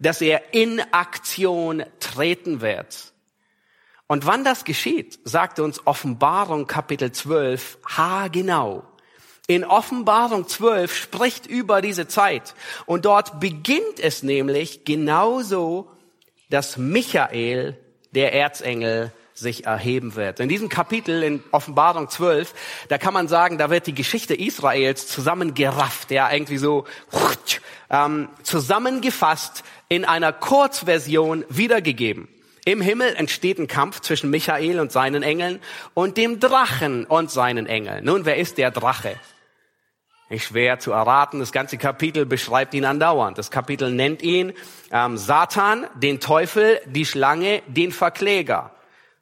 dass 0.00 0.22
er 0.22 0.54
in 0.54 0.80
Aktion 0.92 1.84
treten 2.00 2.60
wird. 2.60 3.12
Und 4.06 4.24
wann 4.24 4.44
das 4.44 4.64
geschieht, 4.64 5.18
sagt 5.24 5.58
uns 5.60 5.86
Offenbarung 5.86 6.66
Kapitel 6.66 7.12
12 7.12 7.78
haargenau 7.84 8.84
in 9.48 9.64
Offenbarung 9.64 10.46
12 10.46 10.94
spricht 10.94 11.46
über 11.46 11.80
diese 11.80 12.06
Zeit. 12.06 12.54
Und 12.86 13.06
dort 13.06 13.40
beginnt 13.40 13.98
es 13.98 14.22
nämlich 14.22 14.84
genauso, 14.84 15.90
dass 16.50 16.76
Michael, 16.76 17.76
der 18.12 18.34
Erzengel, 18.34 19.10
sich 19.32 19.66
erheben 19.66 20.16
wird. 20.16 20.40
In 20.40 20.48
diesem 20.48 20.68
Kapitel 20.68 21.22
in 21.22 21.42
Offenbarung 21.52 22.10
12, 22.10 22.52
da 22.88 22.98
kann 22.98 23.14
man 23.14 23.28
sagen, 23.28 23.56
da 23.56 23.70
wird 23.70 23.86
die 23.86 23.94
Geschichte 23.94 24.34
Israels 24.34 25.06
zusammengerafft, 25.06 26.10
ja, 26.10 26.30
irgendwie 26.30 26.58
so 26.58 26.84
ähm, 27.88 28.28
zusammengefasst 28.42 29.62
in 29.88 30.04
einer 30.04 30.32
Kurzversion 30.32 31.44
wiedergegeben. 31.48 32.28
Im 32.64 32.82
Himmel 32.82 33.14
entsteht 33.14 33.58
ein 33.58 33.68
Kampf 33.68 34.00
zwischen 34.00 34.28
Michael 34.28 34.80
und 34.80 34.92
seinen 34.92 35.22
Engeln 35.22 35.60
und 35.94 36.18
dem 36.18 36.40
Drachen 36.40 37.06
und 37.06 37.30
seinen 37.30 37.66
Engeln. 37.66 38.04
Nun, 38.04 38.26
wer 38.26 38.36
ist 38.36 38.58
der 38.58 38.70
Drache? 38.70 39.14
Nicht 40.30 40.44
schwer 40.44 40.78
zu 40.78 40.92
erraten. 40.92 41.40
Das 41.40 41.52
ganze 41.52 41.78
Kapitel 41.78 42.26
beschreibt 42.26 42.74
ihn 42.74 42.84
andauernd. 42.84 43.38
Das 43.38 43.50
Kapitel 43.50 43.90
nennt 43.90 44.22
ihn 44.22 44.52
ähm, 44.90 45.16
Satan, 45.16 45.86
den 45.94 46.20
Teufel, 46.20 46.80
die 46.86 47.06
Schlange, 47.06 47.62
den 47.66 47.92
Verkläger 47.92 48.72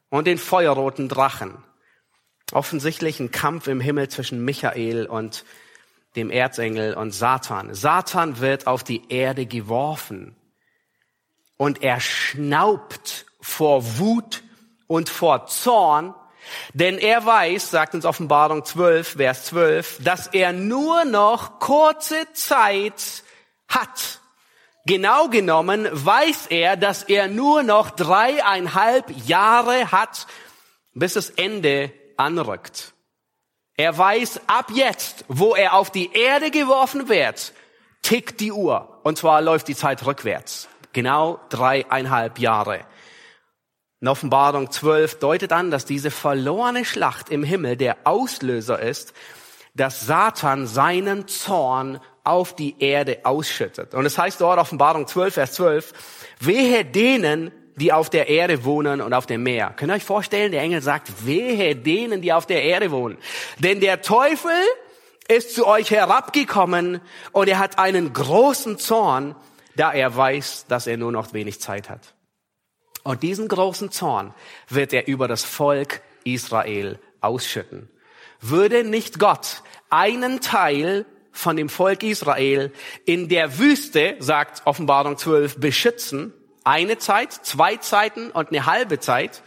und 0.09 0.27
den 0.27 0.37
feuerroten 0.37 1.07
Drachen. 1.07 1.63
Offensichtlich 2.51 3.19
ein 3.19 3.31
Kampf 3.31 3.67
im 3.67 3.79
Himmel 3.79 4.09
zwischen 4.09 4.43
Michael 4.43 5.05
und 5.05 5.45
dem 6.15 6.29
Erzengel 6.29 6.93
und 6.93 7.11
Satan. 7.11 7.73
Satan 7.73 8.39
wird 8.39 8.67
auf 8.67 8.83
die 8.83 9.09
Erde 9.09 9.45
geworfen 9.45 10.35
und 11.57 11.83
er 11.83 11.99
schnaubt 11.99 13.25
vor 13.39 13.97
Wut 13.97 14.43
und 14.87 15.09
vor 15.09 15.47
Zorn, 15.47 16.13
denn 16.73 16.97
er 16.97 17.25
weiß, 17.25 17.71
sagt 17.71 17.95
uns 17.95 18.05
Offenbarung 18.05 18.65
12, 18.65 19.17
Vers 19.17 19.45
12, 19.45 20.03
dass 20.03 20.27
er 20.27 20.53
nur 20.53 21.05
noch 21.05 21.59
kurze 21.59 22.31
Zeit 22.33 23.23
hat. 23.67 24.19
Genau 24.85 25.27
genommen 25.27 25.87
weiß 25.91 26.47
er, 26.47 26.77
dass 26.77 27.03
er 27.03 27.27
nur 27.27 27.63
noch 27.63 27.89
dreieinhalb 27.89 29.05
Jahre 29.27 29.91
hat, 29.91 30.27
bis 30.93 31.13
das 31.13 31.29
Ende 31.29 31.91
anrückt. 32.15 32.93
Er 33.75 33.95
weiß 33.97 34.41
ab 34.47 34.71
jetzt, 34.73 35.25
wo 35.27 35.53
er 35.55 35.73
auf 35.73 35.91
die 35.91 36.13
Erde 36.13 36.51
geworfen 36.51 37.09
wird, 37.09 37.53
tickt 38.01 38.39
die 38.39 38.51
Uhr. 38.51 38.99
Und 39.03 39.17
zwar 39.17 39.41
läuft 39.41 39.67
die 39.67 39.75
Zeit 39.75 40.05
rückwärts. 40.05 40.67
Genau 40.93 41.39
dreieinhalb 41.49 42.39
Jahre. 42.39 42.85
In 43.99 44.07
Offenbarung 44.07 44.69
12 44.69 45.17
deutet 45.17 45.51
an, 45.51 45.71
dass 45.71 45.85
diese 45.85 46.11
verlorene 46.11 46.85
Schlacht 46.85 47.29
im 47.29 47.43
Himmel 47.43 47.77
der 47.77 47.97
Auslöser 48.03 48.79
ist, 48.79 49.13
dass 49.73 50.05
Satan 50.05 50.67
seinen 50.67 51.27
Zorn 51.27 51.99
auf 52.23 52.55
die 52.55 52.75
Erde 52.79 53.19
ausschüttet. 53.23 53.95
Und 53.95 54.05
es 54.05 54.17
heißt 54.17 54.39
dort 54.39 54.59
Offenbarung 54.59 55.07
12, 55.07 55.33
Vers 55.33 55.53
12, 55.53 55.93
wehe 56.41 56.85
denen, 56.85 57.51
die 57.75 57.91
auf 57.91 58.11
der 58.11 58.27
Erde 58.29 58.65
wohnen 58.65 59.01
und 59.01 59.13
auf 59.13 59.25
dem 59.25 59.41
Meer. 59.41 59.73
Könnt 59.75 59.91
ihr 59.91 59.95
euch 59.95 60.03
vorstellen, 60.03 60.51
der 60.51 60.61
Engel 60.61 60.81
sagt, 60.81 61.25
wehe 61.25 61.75
denen, 61.75 62.21
die 62.21 62.33
auf 62.33 62.45
der 62.45 62.63
Erde 62.63 62.91
wohnen. 62.91 63.17
Denn 63.59 63.79
der 63.79 64.03
Teufel 64.03 64.51
ist 65.27 65.55
zu 65.55 65.65
euch 65.65 65.89
herabgekommen 65.89 67.01
und 67.31 67.49
er 67.49 67.57
hat 67.57 67.79
einen 67.79 68.13
großen 68.13 68.77
Zorn, 68.77 69.35
da 69.75 69.91
er 69.91 70.15
weiß, 70.15 70.65
dass 70.67 70.85
er 70.85 70.97
nur 70.97 71.11
noch 71.11 71.33
wenig 71.33 71.61
Zeit 71.61 71.89
hat. 71.89 72.13
Und 73.07 73.23
diesen 73.23 73.47
großen 73.47 73.89
Zorn 73.89 74.33
wird 74.67 74.91
er 74.91 75.07
über 75.07 75.29
das 75.29 75.45
Volk 75.45 76.01
Israel 76.25 76.99
ausschütten. 77.21 77.87
Würde 78.41 78.83
nicht 78.83 79.17
Gott 79.17 79.63
einen 79.89 80.41
Teil 80.41 81.05
von 81.31 81.55
dem 81.55 81.69
Volk 81.69 82.03
Israel 82.03 82.73
in 83.05 83.29
der 83.29 83.59
Wüste, 83.59 84.17
sagt 84.19 84.63
Offenbarung 84.65 85.17
12, 85.17 85.57
beschützen, 85.57 86.33
eine 86.65 86.97
Zeit, 86.97 87.31
zwei 87.31 87.77
Zeiten 87.77 88.29
und 88.29 88.49
eine 88.49 88.65
halbe 88.65 88.99
Zeit, 88.99 89.41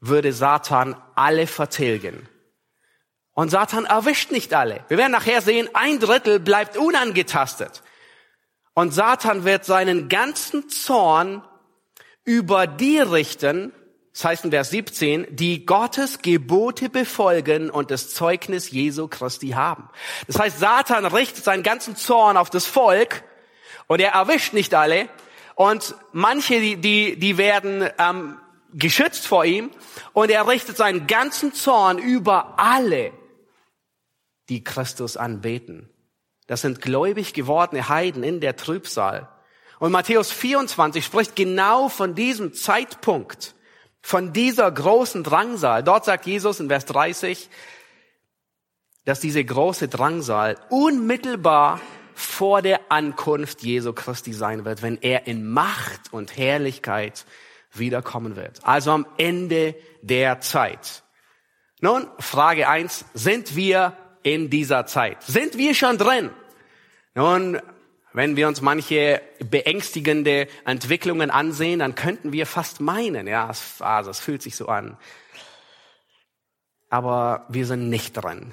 würde 0.00 0.32
Satan 0.32 0.96
alle 1.14 1.46
vertilgen. 1.46 2.30
Und 3.34 3.50
Satan 3.50 3.84
erwischt 3.84 4.32
nicht 4.32 4.54
alle. 4.54 4.86
Wir 4.88 4.96
werden 4.96 5.12
nachher 5.12 5.42
sehen, 5.42 5.68
ein 5.74 6.00
Drittel 6.00 6.40
bleibt 6.40 6.78
unangetastet. 6.78 7.82
Und 8.72 8.94
Satan 8.94 9.44
wird 9.44 9.66
seinen 9.66 10.08
ganzen 10.08 10.70
Zorn 10.70 11.42
über 12.24 12.66
die 12.66 12.98
richten, 12.98 13.72
das 14.12 14.24
heißt 14.24 14.44
in 14.44 14.50
Vers 14.50 14.70
17, 14.70 15.26
die 15.30 15.66
Gottes 15.66 16.20
Gebote 16.22 16.88
befolgen 16.88 17.70
und 17.70 17.90
das 17.90 18.10
Zeugnis 18.10 18.70
Jesu 18.70 19.08
Christi 19.08 19.50
haben. 19.50 19.88
Das 20.26 20.38
heißt, 20.38 20.58
Satan 20.58 21.04
richtet 21.06 21.44
seinen 21.44 21.62
ganzen 21.62 21.96
Zorn 21.96 22.36
auf 22.36 22.50
das 22.50 22.66
Volk 22.66 23.24
und 23.86 24.00
er 24.00 24.12
erwischt 24.12 24.52
nicht 24.52 24.74
alle, 24.74 25.08
und 25.54 25.94
manche, 26.12 26.60
die, 26.60 26.76
die, 26.76 27.18
die 27.18 27.38
werden 27.38 27.88
ähm, 27.98 28.38
geschützt 28.72 29.26
vor 29.26 29.44
ihm. 29.44 29.70
Und 30.12 30.30
er 30.30 30.48
richtet 30.48 30.76
seinen 30.76 31.06
ganzen 31.06 31.54
Zorn 31.54 31.98
über 31.98 32.58
alle, 32.58 33.12
die 34.48 34.64
Christus 34.64 35.16
anbeten. 35.16 35.88
Das 36.46 36.60
sind 36.60 36.82
gläubig 36.82 37.32
gewordene 37.32 37.88
Heiden 37.88 38.22
in 38.22 38.40
der 38.40 38.56
Trübsal. 38.56 39.28
Und 39.78 39.92
Matthäus 39.92 40.30
24 40.30 41.04
spricht 41.04 41.36
genau 41.36 41.88
von 41.88 42.14
diesem 42.14 42.54
Zeitpunkt, 42.54 43.54
von 44.02 44.32
dieser 44.32 44.70
großen 44.70 45.24
Drangsal. 45.24 45.82
Dort 45.82 46.04
sagt 46.04 46.26
Jesus 46.26 46.60
in 46.60 46.68
Vers 46.68 46.84
30, 46.86 47.48
dass 49.04 49.20
diese 49.20 49.44
große 49.44 49.88
Drangsal 49.88 50.56
unmittelbar 50.70 51.80
vor 52.14 52.62
der 52.62 52.80
Ankunft 52.90 53.62
Jesu 53.62 53.92
Christi 53.92 54.32
sein 54.32 54.64
wird, 54.64 54.82
wenn 54.82 54.98
er 55.02 55.26
in 55.26 55.46
Macht 55.46 56.12
und 56.12 56.36
Herrlichkeit 56.36 57.24
wiederkommen 57.72 58.36
wird. 58.36 58.60
Also 58.62 58.92
am 58.92 59.06
Ende 59.18 59.74
der 60.02 60.40
Zeit. 60.40 61.02
Nun, 61.80 62.06
Frage 62.18 62.68
eins: 62.68 63.04
sind 63.14 63.56
wir 63.56 63.96
in 64.22 64.48
dieser 64.48 64.86
Zeit? 64.86 65.22
Sind 65.22 65.58
wir 65.58 65.74
schon 65.74 65.98
drin? 65.98 66.30
Nun, 67.14 67.60
wenn 68.14 68.36
wir 68.36 68.48
uns 68.48 68.62
manche 68.62 69.20
beängstigende 69.38 70.48
Entwicklungen 70.64 71.30
ansehen, 71.30 71.80
dann 71.80 71.94
könnten 71.94 72.32
wir 72.32 72.46
fast 72.46 72.80
meinen, 72.80 73.26
ja, 73.26 73.52
also 73.80 74.10
es 74.10 74.20
fühlt 74.20 74.40
sich 74.40 74.56
so 74.56 74.68
an. 74.68 74.96
Aber 76.88 77.44
wir 77.50 77.66
sind 77.66 77.90
nicht 77.90 78.14
drin. 78.14 78.52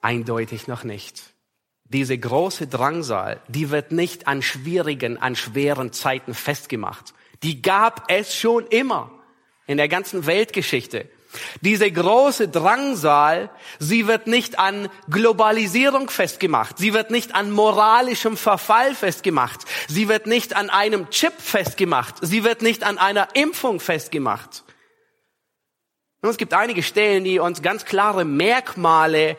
Eindeutig 0.00 0.68
noch 0.68 0.84
nicht 0.84 1.34
diese 1.88 2.18
große 2.18 2.66
Drangsal, 2.66 3.40
die 3.48 3.70
wird 3.70 3.92
nicht 3.92 4.28
an 4.28 4.42
schwierigen, 4.42 5.16
an 5.16 5.36
schweren 5.36 5.92
Zeiten 5.92 6.34
festgemacht. 6.34 7.14
Die 7.42 7.62
gab 7.62 8.10
es 8.10 8.34
schon 8.36 8.66
immer 8.66 9.10
in 9.66 9.78
der 9.78 9.88
ganzen 9.88 10.26
Weltgeschichte. 10.26 11.08
Diese 11.60 11.90
große 11.90 12.48
Drangsal, 12.48 13.50
sie 13.78 14.06
wird 14.06 14.26
nicht 14.26 14.58
an 14.58 14.88
Globalisierung 15.10 16.08
festgemacht. 16.08 16.78
Sie 16.78 16.94
wird 16.94 17.10
nicht 17.10 17.34
an 17.34 17.50
moralischem 17.50 18.36
Verfall 18.36 18.94
festgemacht. 18.94 19.60
Sie 19.88 20.08
wird 20.08 20.26
nicht 20.26 20.56
an 20.56 20.70
einem 20.70 21.10
Chip 21.10 21.34
festgemacht. 21.38 22.16
Sie 22.22 22.44
wird 22.44 22.62
nicht 22.62 22.82
an 22.82 22.98
einer 22.98 23.28
Impfung 23.34 23.80
festgemacht. 23.80 24.64
Und 26.22 26.30
es 26.30 26.38
gibt 26.38 26.54
einige 26.54 26.82
Stellen, 26.82 27.24
die 27.24 27.38
uns 27.38 27.62
ganz 27.62 27.84
klare 27.84 28.24
Merkmale 28.24 29.36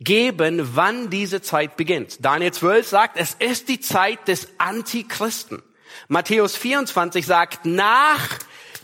geben, 0.00 0.74
wann 0.74 1.08
diese 1.08 1.40
Zeit 1.40 1.76
beginnt. 1.76 2.24
Daniel 2.24 2.52
12 2.52 2.86
sagt, 2.86 3.16
es 3.16 3.34
ist 3.34 3.68
die 3.68 3.80
Zeit 3.80 4.28
des 4.28 4.48
Antichristen. 4.58 5.62
Matthäus 6.08 6.56
24 6.56 7.24
sagt, 7.24 7.64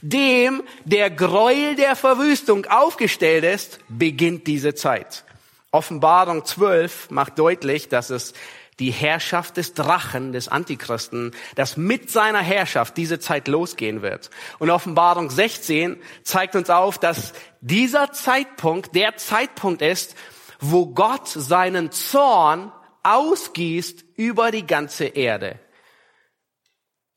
nachdem 0.02 0.62
der 0.84 1.10
Gräuel 1.10 1.76
der 1.76 1.96
Verwüstung 1.96 2.66
aufgestellt 2.66 3.44
ist, 3.44 3.78
beginnt 3.88 4.46
diese 4.46 4.74
Zeit. 4.74 5.24
Offenbarung 5.70 6.44
12 6.44 7.10
macht 7.10 7.38
deutlich, 7.38 7.88
dass 7.88 8.10
es 8.10 8.34
die 8.78 8.90
Herrschaft 8.90 9.58
des 9.58 9.74
Drachen, 9.74 10.32
des 10.32 10.48
Antichristen, 10.48 11.32
dass 11.54 11.76
mit 11.76 12.10
seiner 12.10 12.40
Herrschaft 12.40 12.96
diese 12.96 13.20
Zeit 13.20 13.46
losgehen 13.46 14.02
wird. 14.02 14.30
Und 14.58 14.70
Offenbarung 14.70 15.30
16 15.30 15.98
zeigt 16.24 16.56
uns 16.56 16.68
auf, 16.68 16.98
dass 16.98 17.32
dieser 17.60 18.12
Zeitpunkt 18.12 18.94
der 18.94 19.16
Zeitpunkt 19.16 19.82
ist, 19.82 20.16
wo 20.58 20.86
Gott 20.86 21.28
seinen 21.28 21.92
Zorn 21.92 22.72
ausgießt 23.02 24.04
über 24.16 24.50
die 24.50 24.66
ganze 24.66 25.04
Erde. 25.04 25.58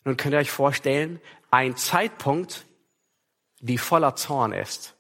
Nun 0.04 0.18
könnt 0.18 0.34
ihr 0.34 0.40
euch 0.40 0.52
vorstellen, 0.52 1.20
ein 1.52 1.78
Zeitpunkt, 1.78 2.66
die 3.66 3.78
voller 3.78 4.16
Zorn 4.16 4.54
ist. 4.54 4.94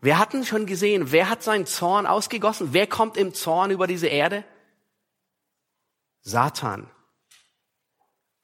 Wir 0.00 0.18
hatten 0.18 0.44
schon 0.44 0.66
gesehen, 0.66 1.12
wer 1.12 1.28
hat 1.28 1.42
seinen 1.42 1.66
Zorn 1.66 2.06
ausgegossen? 2.06 2.68
Wer 2.72 2.86
kommt 2.86 3.16
im 3.16 3.34
Zorn 3.34 3.70
über 3.70 3.86
diese 3.86 4.08
Erde? 4.08 4.44
Satan. 6.22 6.90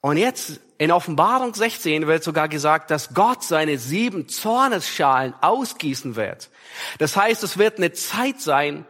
Und 0.00 0.16
jetzt 0.16 0.60
in 0.78 0.92
Offenbarung 0.92 1.54
16 1.54 2.06
wird 2.06 2.22
sogar 2.22 2.48
gesagt, 2.48 2.90
dass 2.90 3.12
Gott 3.14 3.42
seine 3.42 3.78
sieben 3.78 4.28
Zornesschalen 4.28 5.34
ausgießen 5.40 6.14
wird. 6.14 6.50
Das 6.98 7.16
heißt, 7.16 7.42
es 7.42 7.58
wird 7.58 7.78
eine 7.78 7.92
Zeit 7.92 8.40
sein, 8.40 8.86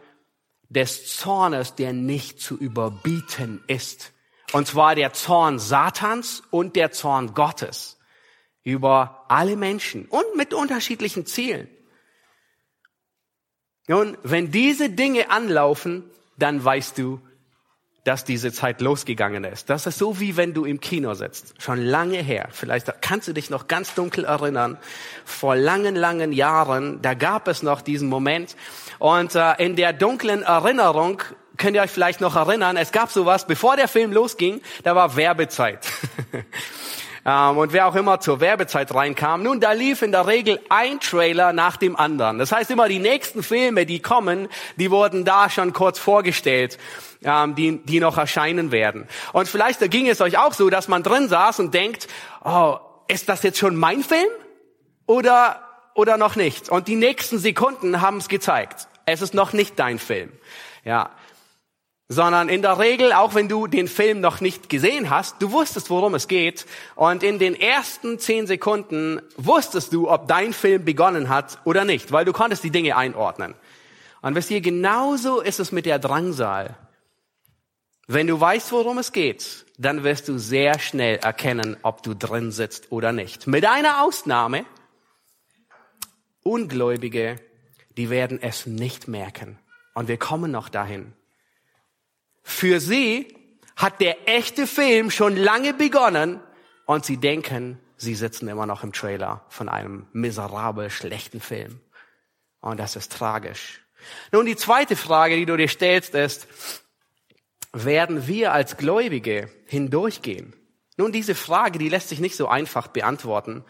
des 0.69 1.17
Zornes, 1.17 1.73
der 1.73 1.93
nicht 1.93 2.39
zu 2.39 2.55
überbieten 2.55 3.63
ist. 3.65 4.11
Und 4.51 4.67
zwar 4.67 4.93
der 4.93 5.13
Zorn 5.13 5.57
Satans 5.57 6.43
und 6.51 6.75
der 6.75 6.91
Zorn 6.91 7.33
Gottes 7.33 7.98
über 8.69 9.25
alle 9.27 9.55
Menschen 9.55 10.05
und 10.05 10.35
mit 10.35 10.53
unterschiedlichen 10.53 11.25
Zielen. 11.25 11.67
Nun, 13.87 14.17
wenn 14.23 14.51
diese 14.51 14.89
Dinge 14.89 15.31
anlaufen, 15.31 16.03
dann 16.37 16.63
weißt 16.63 16.97
du, 16.97 17.19
dass 18.03 18.23
diese 18.23 18.51
Zeit 18.51 18.81
losgegangen 18.81 19.43
ist. 19.43 19.69
Das 19.69 19.85
ist 19.85 19.97
so 19.97 20.19
wie 20.19 20.37
wenn 20.37 20.53
du 20.53 20.65
im 20.65 20.79
Kino 20.79 21.13
sitzt. 21.13 21.53
Schon 21.61 21.79
lange 21.79 22.19
her. 22.19 22.47
Vielleicht 22.51 23.01
kannst 23.01 23.27
du 23.27 23.33
dich 23.33 23.49
noch 23.49 23.67
ganz 23.67 23.93
dunkel 23.93 24.23
erinnern. 24.23 24.77
Vor 25.25 25.55
langen, 25.55 25.95
langen 25.95 26.31
Jahren, 26.31 27.01
da 27.01 27.13
gab 27.13 27.47
es 27.47 27.61
noch 27.61 27.81
diesen 27.81 28.09
Moment. 28.09 28.55
Und 28.99 29.35
äh, 29.35 29.53
in 29.63 29.75
der 29.75 29.93
dunklen 29.93 30.43
Erinnerung 30.43 31.21
könnt 31.57 31.75
ihr 31.75 31.81
euch 31.81 31.91
vielleicht 31.91 32.21
noch 32.21 32.35
erinnern, 32.35 32.77
es 32.77 32.91
gab 32.91 33.11
sowas, 33.11 33.45
bevor 33.45 33.75
der 33.75 33.87
Film 33.87 34.13
losging, 34.13 34.61
da 34.83 34.95
war 34.95 35.15
Werbezeit. 35.15 35.85
ähm, 37.25 37.57
und 37.57 37.73
wer 37.73 37.87
auch 37.87 37.95
immer 37.95 38.19
zur 38.19 38.39
Werbezeit 38.39 38.93
reinkam, 38.93 39.43
nun, 39.43 39.59
da 39.59 39.73
lief 39.73 40.01
in 40.01 40.11
der 40.11 40.27
Regel 40.27 40.59
ein 40.69 40.99
Trailer 40.99 41.53
nach 41.53 41.77
dem 41.77 41.95
anderen. 41.95 42.39
Das 42.39 42.51
heißt 42.51 42.71
immer, 42.71 42.87
die 42.87 42.99
nächsten 42.99 43.43
Filme, 43.43 43.85
die 43.85 43.99
kommen, 43.99 44.47
die 44.77 44.91
wurden 44.91 45.25
da 45.25 45.49
schon 45.49 45.73
kurz 45.73 45.99
vorgestellt, 45.99 46.77
ähm, 47.23 47.55
die, 47.55 47.83
die 47.83 47.99
noch 47.99 48.17
erscheinen 48.17 48.71
werden. 48.71 49.07
Und 49.33 49.47
vielleicht 49.47 49.79
ging 49.91 50.07
es 50.07 50.21
euch 50.21 50.37
auch 50.37 50.53
so, 50.53 50.69
dass 50.69 50.87
man 50.87 51.03
drin 51.03 51.27
saß 51.27 51.59
und 51.59 51.73
denkt, 51.73 52.07
oh, 52.43 52.77
ist 53.07 53.27
das 53.27 53.43
jetzt 53.43 53.57
schon 53.57 53.75
mein 53.75 54.03
Film? 54.03 54.29
Oder, 55.05 55.61
oder 55.95 56.17
noch 56.17 56.35
nicht? 56.35 56.69
Und 56.69 56.87
die 56.87 56.95
nächsten 56.95 57.39
Sekunden 57.39 58.01
haben 58.01 58.17
es 58.17 58.29
gezeigt. 58.29 58.87
Es 59.05 59.21
ist 59.21 59.33
noch 59.33 59.53
nicht 59.53 59.79
dein 59.79 59.97
Film. 59.97 60.31
Ja, 60.85 61.09
sondern 62.11 62.49
in 62.49 62.63
der 62.63 62.79
Regel, 62.79 63.13
auch 63.13 63.35
wenn 63.35 63.47
du 63.47 63.67
den 63.67 63.87
Film 63.87 64.19
noch 64.19 64.41
nicht 64.41 64.67
gesehen 64.67 65.11
hast, 65.11 65.39
du 65.43 65.51
wusstest, 65.51 65.91
worum 65.91 66.15
es 66.15 66.27
geht. 66.27 66.65
Und 66.95 67.21
in 67.21 67.37
den 67.37 67.53
ersten 67.53 68.17
zehn 68.17 68.47
Sekunden 68.47 69.21
wusstest 69.37 69.93
du, 69.93 70.09
ob 70.09 70.27
dein 70.27 70.51
Film 70.51 70.83
begonnen 70.83 71.29
hat 71.29 71.59
oder 71.65 71.85
nicht, 71.85 72.11
weil 72.11 72.25
du 72.25 72.33
konntest 72.33 72.63
die 72.63 72.71
Dinge 72.71 72.97
einordnen. 72.97 73.53
Und 74.21 74.33
wisst 74.33 74.49
ihr, 74.49 74.59
genauso 74.59 75.39
ist 75.39 75.59
es 75.59 75.71
mit 75.71 75.85
der 75.85 75.99
Drangsal. 75.99 76.75
Wenn 78.07 78.25
du 78.25 78.41
weißt, 78.41 78.71
worum 78.71 78.97
es 78.97 79.11
geht, 79.11 79.67
dann 79.77 80.03
wirst 80.03 80.27
du 80.27 80.39
sehr 80.39 80.79
schnell 80.79 81.17
erkennen, 81.17 81.77
ob 81.83 82.01
du 82.01 82.15
drin 82.15 82.51
sitzt 82.51 82.91
oder 82.91 83.11
nicht. 83.11 83.45
Mit 83.45 83.65
einer 83.65 84.03
Ausnahme, 84.03 84.65
Ungläubige, 86.41 87.35
die 87.97 88.09
werden 88.09 88.41
es 88.41 88.65
nicht 88.65 89.07
merken. 89.07 89.59
Und 89.93 90.07
wir 90.07 90.17
kommen 90.17 90.51
noch 90.51 90.69
dahin. 90.69 91.13
Für 92.49 92.79
sie 92.79 93.27
hat 93.75 94.01
der 94.01 94.27
echte 94.27 94.65
Film 94.65 95.11
schon 95.11 95.37
lange 95.37 95.71
begonnen 95.71 96.41
und 96.87 97.05
sie 97.05 97.17
denken, 97.17 97.79
sie 97.95 98.15
sitzen 98.15 98.47
immer 98.47 98.65
noch 98.65 98.83
im 98.83 98.91
Trailer 98.91 99.45
von 99.49 99.69
einem 99.69 100.07
miserabel 100.13 100.89
schlechten 100.89 101.41
Film. 101.41 101.79
Und 102.59 102.79
das 102.79 102.95
ist 102.95 103.11
tragisch. 103.11 103.81
Nun, 104.31 104.47
die 104.47 104.55
zweite 104.55 104.95
Frage, 104.95 105.35
die 105.35 105.45
du 105.45 105.55
dir 105.57 105.67
stellst, 105.67 106.15
ist, 106.15 106.47
werden 107.71 108.25
wir 108.27 108.51
als 108.51 108.77
Gläubige 108.77 109.51
hindurchgehen? 109.67 110.55
Nun, 110.97 111.11
diese 111.11 111.35
Frage, 111.35 111.77
die 111.77 111.87
lässt 111.89 112.09
sich 112.09 112.19
nicht 112.19 112.35
so 112.35 112.47
einfach 112.47 112.87
beantworten. 112.87 113.63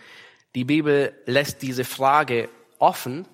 Die 0.56 0.64
Bibel 0.64 1.14
lässt 1.26 1.62
diese 1.62 1.84
Frage 1.84 2.48
offen 2.80 3.28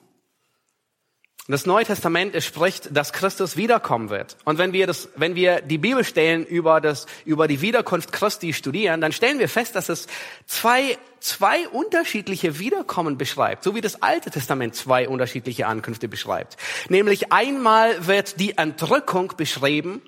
das 1.48 1.68
Neue 1.68 1.86
Testament 1.86 2.42
spricht, 2.42 2.96
dass 2.96 3.14
Christus 3.14 3.56
wiederkommen 3.56 4.10
wird. 4.10 4.36
Und 4.46 4.58
wenn 4.58 4.74
wir 4.74 4.88
das, 4.88 5.10
wenn 5.16 5.36
wir 5.36 5.62
die 5.62 5.78
Bibelstellen 5.78 6.44
über 6.44 6.82
das, 6.82 7.06
über 7.24 7.48
die 7.48 7.62
Wiederkunft 7.62 8.12
Christi 8.12 8.52
studieren, 8.52 9.00
dann 9.00 9.12
stellen 9.12 9.38
wir 9.38 9.48
fest, 9.48 9.76
dass 9.76 9.90
es 9.90 10.08
zwei, 10.48 10.98
zwei 11.20 11.70
unterschiedliche 11.70 12.58
Wiederkommen 12.58 13.20
beschreibt, 13.20 13.64
so 13.64 13.76
wie 13.76 13.82
das 13.82 14.02
Alte 14.02 14.32
Testament 14.32 14.74
zwei 14.74 15.08
unterschiedliche 15.08 15.68
Ankünfte 15.68 16.08
beschreibt. 16.08 16.58
Nämlich 16.90 17.32
einmal 17.32 18.08
wird 18.08 18.40
die 18.40 18.58
Entrückung 18.58 19.34
beschrieben, 19.38 20.02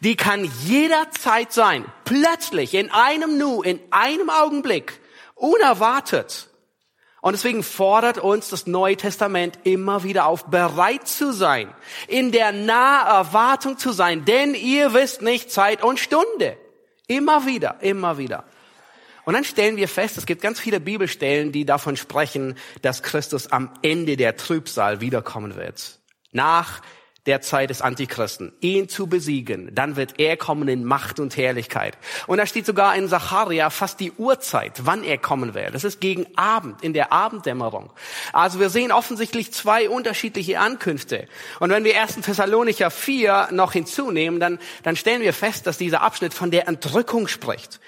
die 0.00 0.16
kann 0.16 0.50
jederzeit 0.64 1.52
sein, 1.52 1.84
plötzlich, 2.04 2.74
in 2.74 2.90
einem 2.90 3.38
Nu, 3.38 3.62
in 3.62 3.78
einem 3.92 4.28
Augenblick, 4.28 4.98
unerwartet. 5.36 6.49
Und 7.20 7.32
deswegen 7.32 7.62
fordert 7.62 8.18
uns 8.18 8.48
das 8.48 8.66
Neue 8.66 8.96
Testament 8.96 9.58
immer 9.64 10.04
wieder 10.04 10.26
auf, 10.26 10.46
bereit 10.46 11.06
zu 11.06 11.32
sein, 11.32 11.72
in 12.08 12.32
der 12.32 12.52
nahe 12.52 13.08
Erwartung 13.08 13.76
zu 13.76 13.92
sein, 13.92 14.24
denn 14.24 14.54
ihr 14.54 14.94
wisst 14.94 15.20
nicht 15.20 15.50
Zeit 15.50 15.82
und 15.82 16.00
Stunde. 16.00 16.56
Immer 17.06 17.44
wieder, 17.44 17.76
immer 17.80 18.16
wieder. 18.16 18.44
Und 19.24 19.34
dann 19.34 19.44
stellen 19.44 19.76
wir 19.76 19.88
fest, 19.88 20.16
es 20.16 20.26
gibt 20.26 20.40
ganz 20.40 20.58
viele 20.58 20.80
Bibelstellen, 20.80 21.52
die 21.52 21.64
davon 21.64 21.96
sprechen, 21.96 22.56
dass 22.82 23.02
Christus 23.02 23.52
am 23.52 23.70
Ende 23.82 24.16
der 24.16 24.36
Trübsal 24.36 25.00
wiederkommen 25.00 25.56
wird. 25.56 25.98
Nach 26.32 26.80
der 27.30 27.42
Zeit 27.42 27.70
des 27.70 27.80
Antichristen, 27.80 28.50
ihn 28.60 28.88
zu 28.88 29.06
besiegen, 29.06 29.72
dann 29.72 29.94
wird 29.94 30.18
er 30.18 30.36
kommen 30.36 30.66
in 30.66 30.84
Macht 30.84 31.20
und 31.20 31.36
Herrlichkeit. 31.36 31.96
Und 32.26 32.38
da 32.38 32.46
steht 32.46 32.66
sogar 32.66 32.96
in 32.96 33.08
Zacharia 33.08 33.70
fast 33.70 34.00
die 34.00 34.10
Uhrzeit, 34.10 34.80
wann 34.82 35.04
er 35.04 35.16
kommen 35.16 35.54
wird. 35.54 35.72
Das 35.72 35.84
ist 35.84 36.00
gegen 36.00 36.26
Abend, 36.34 36.82
in 36.82 36.92
der 36.92 37.12
Abenddämmerung. 37.12 37.92
Also 38.32 38.58
wir 38.58 38.68
sehen 38.68 38.90
offensichtlich 38.90 39.52
zwei 39.52 39.88
unterschiedliche 39.88 40.58
Ankünfte. 40.58 41.28
Und 41.60 41.70
wenn 41.70 41.84
wir 41.84 42.00
1. 42.00 42.16
Thessalonicher 42.16 42.90
4 42.90 43.50
noch 43.52 43.74
hinzunehmen, 43.74 44.40
dann, 44.40 44.58
dann 44.82 44.96
stellen 44.96 45.22
wir 45.22 45.32
fest, 45.32 45.68
dass 45.68 45.78
dieser 45.78 46.02
Abschnitt 46.02 46.34
von 46.34 46.50
der 46.50 46.66
Entrückung 46.66 47.28
spricht. 47.28 47.78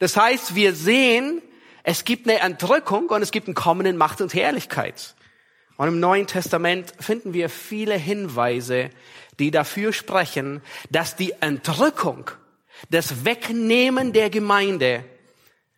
Das 0.00 0.16
heißt, 0.16 0.56
wir 0.56 0.74
sehen, 0.74 1.40
es 1.84 2.04
gibt 2.04 2.28
eine 2.28 2.40
Entrückung 2.40 3.10
und 3.10 3.22
es 3.22 3.30
gibt 3.30 3.46
einen 3.46 3.54
Kommen 3.54 3.86
in 3.86 3.96
Macht 3.96 4.20
und 4.20 4.34
Herrlichkeit. 4.34 5.14
Und 5.78 5.86
im 5.86 6.00
Neuen 6.00 6.26
Testament 6.26 6.92
finden 6.98 7.32
wir 7.32 7.48
viele 7.48 7.94
Hinweise, 7.94 8.90
die 9.38 9.52
dafür 9.52 9.92
sprechen, 9.92 10.60
dass 10.90 11.14
die 11.14 11.32
Entrückung, 11.40 12.32
das 12.90 13.24
Wegnehmen 13.24 14.12
der 14.12 14.28
Gemeinde, 14.28 15.04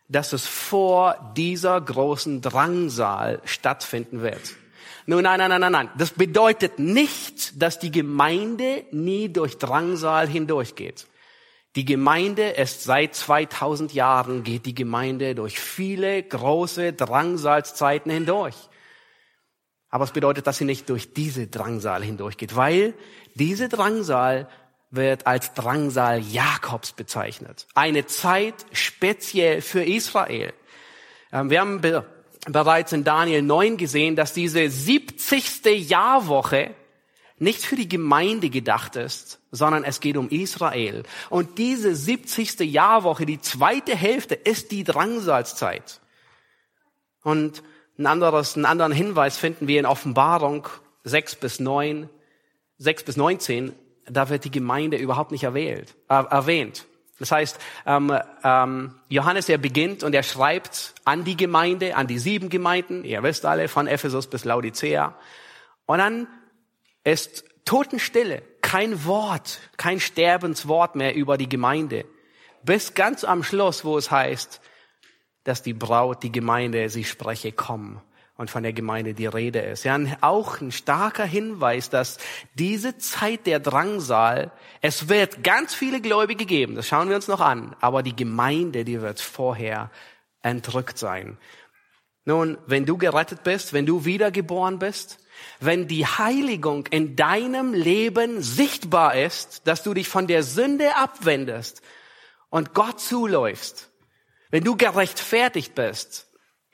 dass 0.09 0.33
es 0.33 0.47
vor 0.47 1.33
dieser 1.37 1.79
großen 1.79 2.41
Drangsal 2.41 3.43
stattfinden 3.45 4.23
wird. 4.23 4.41
Nun, 5.05 5.23
nein, 5.23 5.39
nein, 5.39 5.51
nein, 5.51 5.61
nein, 5.61 5.73
nein. 5.73 5.91
Das 5.99 6.13
bedeutet 6.13 6.79
nicht, 6.79 7.61
dass 7.61 7.79
die 7.79 7.93
Gemeinde 7.93 8.85
nie 8.93 9.29
durch 9.29 9.59
Drangsal 9.59 10.27
hindurchgeht. 10.27 11.07
Die 11.77 11.85
Gemeinde 11.85 12.49
ist 12.49 12.85
seit 12.85 13.15
2000 13.15 13.93
Jahren, 13.93 14.45
geht 14.45 14.65
die 14.65 14.75
Gemeinde 14.75 15.35
durch 15.35 15.61
viele 15.61 16.23
große 16.23 16.95
Drangsalszeiten 16.95 18.11
hindurch. 18.11 18.57
Aber 19.91 20.05
es 20.05 20.13
bedeutet, 20.13 20.47
dass 20.47 20.59
sie 20.59 20.65
nicht 20.65 20.89
durch 20.89 21.13
diese 21.13 21.49
Drangsal 21.49 22.03
hindurchgeht, 22.03 22.55
weil 22.57 22.95
diese 23.35 23.69
Drangsal 23.69 24.49
wird 24.91 25.27
als 25.27 25.55
Drangsal 25.55 26.21
Jakobs 26.21 26.93
bezeichnet. 26.93 27.67
Eine 27.75 28.07
Zeit 28.07 28.55
speziell 28.73 29.63
für 29.63 29.85
Israel. 29.85 30.53
Ähm, 31.33 31.51
wir 31.51 31.61
haben 31.61 31.81
bereits 32.47 32.93
in 32.93 33.05
Daniel 33.05 33.43
9 33.43 33.77
gesehen, 33.77 34.17
dass 34.17 34.33
diese 34.33 34.69
70. 34.69 35.89
Jahrwoche 35.89 36.75
nicht 37.39 37.65
für 37.65 37.77
die 37.77 37.89
Gemeinde 37.89 38.51
gedacht 38.51 38.97
ist, 38.97 39.41
sondern 39.51 39.83
es 39.83 40.01
geht 40.01 40.17
um 40.17 40.29
Israel. 40.29 41.05
Und 41.31 41.59
diese 41.59 41.95
70. 41.97 42.61
Jahrwoche, 42.61 43.27
die 43.27 43.41
zweite 43.41 43.97
Hälfte, 43.97 44.35
ist 44.35 44.71
die 44.73 44.85
Drangsalzeit. 44.85 46.01
Und 47.23 47.63
ein 48.01 48.07
anderes, 48.07 48.57
einen 48.57 48.65
anderen 48.65 48.93
Hinweis 48.93 49.37
finden 49.37 49.69
wir 49.69 49.79
in 49.79 49.87
Offenbarung 49.87 50.67
6 51.05 51.37
bis 51.37 51.61
9, 51.61 52.09
6 52.79 53.05
bis 53.05 53.17
19. 53.17 53.73
Da 54.07 54.29
wird 54.31 54.45
die 54.45 54.51
Gemeinde 54.51 54.97
überhaupt 54.97 55.31
nicht 55.31 55.45
erwählt, 55.45 55.95
äh, 56.09 56.15
erwähnt. 56.15 56.87
Das 57.19 57.31
heißt, 57.31 57.61
ähm, 57.85 58.19
ähm, 58.43 58.95
Johannes, 59.09 59.51
er 59.51 59.59
beginnt 59.59 60.03
und 60.03 60.15
er 60.15 60.23
schreibt 60.23 60.95
an 61.05 61.25
die 61.25 61.37
Gemeinde, 61.37 61.95
an 61.95 62.07
die 62.07 62.19
sieben 62.19 62.49
Gemeinden, 62.49 63.05
ihr 63.05 63.23
wisst 63.23 63.45
alle, 63.45 63.69
von 63.69 63.87
Ephesus 63.87 64.27
bis 64.27 64.47
Laodicea. 64.47 65.15
Und 65.85 65.99
dann 65.99 66.27
ist 67.05 67.45
Totenstille, 67.67 68.43
kein 68.63 69.05
Wort, 69.05 69.61
kein 69.77 70.01
Sterbenswort 70.01 70.97
mehr 70.97 71.15
über 71.15 71.37
die 71.37 71.49
Gemeinde. 71.49 72.07
Bis 72.63 72.95
ganz 72.95 73.25
am 73.25 73.43
Schluss, 73.43 73.85
wo 73.85 73.99
es 73.99 74.11
heißt, 74.11 74.63
dass 75.45 75.63
die 75.63 75.75
Braut, 75.75 76.23
die 76.23 76.33
Gemeinde, 76.33 76.89
sie 76.89 77.05
spreche, 77.05 77.53
komm 77.53 78.01
und 78.41 78.51
von 78.51 78.63
der 78.63 78.73
Gemeinde 78.73 79.13
die 79.13 79.27
Rede 79.27 79.59
ist. 79.59 79.85
Ja, 79.85 79.99
auch 80.23 80.63
ein 80.63 80.73
starker 80.73 81.27
Hinweis, 81.27 81.91
dass 81.91 82.17
diese 82.55 82.97
Zeit 82.97 83.47
der 83.47 83.61
Drangsal, 83.61 84.51
es 84.81 85.11
wird 85.11 85.45
ganz 85.45 85.75
viele 85.75 86.01
Gläubige 86.01 86.47
geben, 86.47 86.75
das 86.75 86.89
schauen 86.89 87.11
wir 87.11 87.17
uns 87.17 87.29
noch 87.29 87.43
an, 87.43 87.77
aber 87.81 88.03
die 88.03 88.17
Gemeinde, 88.17 88.87
die 88.87 89.03
wird 89.03 89.21
vorher 89.21 89.91
entrückt 90.41 90.97
sein. 90.97 91.37
Nun, 92.25 92.57
wenn 92.67 92.87
du 92.87 92.97
gerettet 92.97 93.43
bist, 93.43 93.75
wenn 93.75 93.85
du 93.85 94.07
wiedergeboren 94.07 94.79
bist, 94.79 95.19
wenn 95.59 95.87
die 95.87 96.07
Heiligung 96.07 96.87
in 96.87 97.17
deinem 97.17 97.75
Leben 97.75 98.41
sichtbar 98.41 99.17
ist, 99.17 99.67
dass 99.67 99.83
du 99.83 99.93
dich 99.93 100.09
von 100.09 100.27
der 100.27 100.43
Sünde 100.43 100.97
abwendest 100.97 101.83
und 102.49 102.73
Gott 102.73 103.01
zuläufst, 103.01 103.90
wenn 104.51 104.65
du 104.65 104.77
gerechtfertigt 104.77 105.75
bist, 105.75 106.29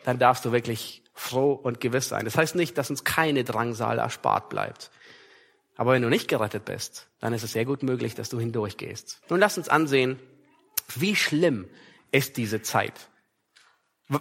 dann 0.05 0.19
darfst 0.19 0.45
du 0.45 0.53
wirklich 0.53 1.03
froh 1.15 1.53
und 1.53 1.81
gewiss 1.81 2.09
sein. 2.09 2.25
Das 2.25 2.37
heißt 2.37 2.55
nicht, 2.55 2.77
dass 2.79 2.91
uns 2.91 3.05
keine 3.05 3.45
Drangsal 3.45 3.99
erspart 3.99 4.49
bleibt. 4.49 4.91
Aber 5.77 5.93
wenn 5.93 6.03
du 6.03 6.09
nicht 6.09 6.29
gerettet 6.29 6.65
bist, 6.65 7.09
dann 7.21 7.33
ist 7.33 7.43
es 7.43 7.53
sehr 7.53 7.65
gut 7.65 7.83
möglich, 7.83 8.15
dass 8.15 8.29
du 8.29 8.39
hindurchgehst. 8.41 9.21
Nun 9.29 9.41
lass 9.41 9.59
uns 9.59 9.69
ansehen, 9.69 10.19
wie 10.95 11.17
schlimm 11.17 11.69
ist 12.13 12.37
diese 12.37 12.63
Zeit. 12.63 13.09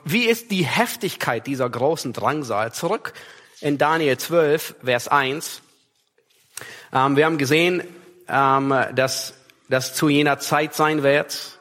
Wie 0.03 0.25
ist 0.25 0.51
die 0.51 0.65
Heftigkeit 0.65 1.45
dieser 1.47 1.69
großen 1.69 2.11
Drangsal? 2.11 2.73
Zurück 2.73 3.13
in 3.61 3.77
Daniel 3.77 4.17
12, 4.17 4.75
Vers 4.83 5.07
1. 5.07 5.61
Ähm, 6.91 7.15
wir 7.15 7.25
haben 7.25 7.37
gesehen, 7.37 7.83
ähm, 8.27 8.73
dass 8.93 9.35
das 9.69 9.93
zu 9.93 10.09
jener 10.09 10.39
Zeit 10.39 10.73
sein 10.73 11.03
wird. 11.03 11.54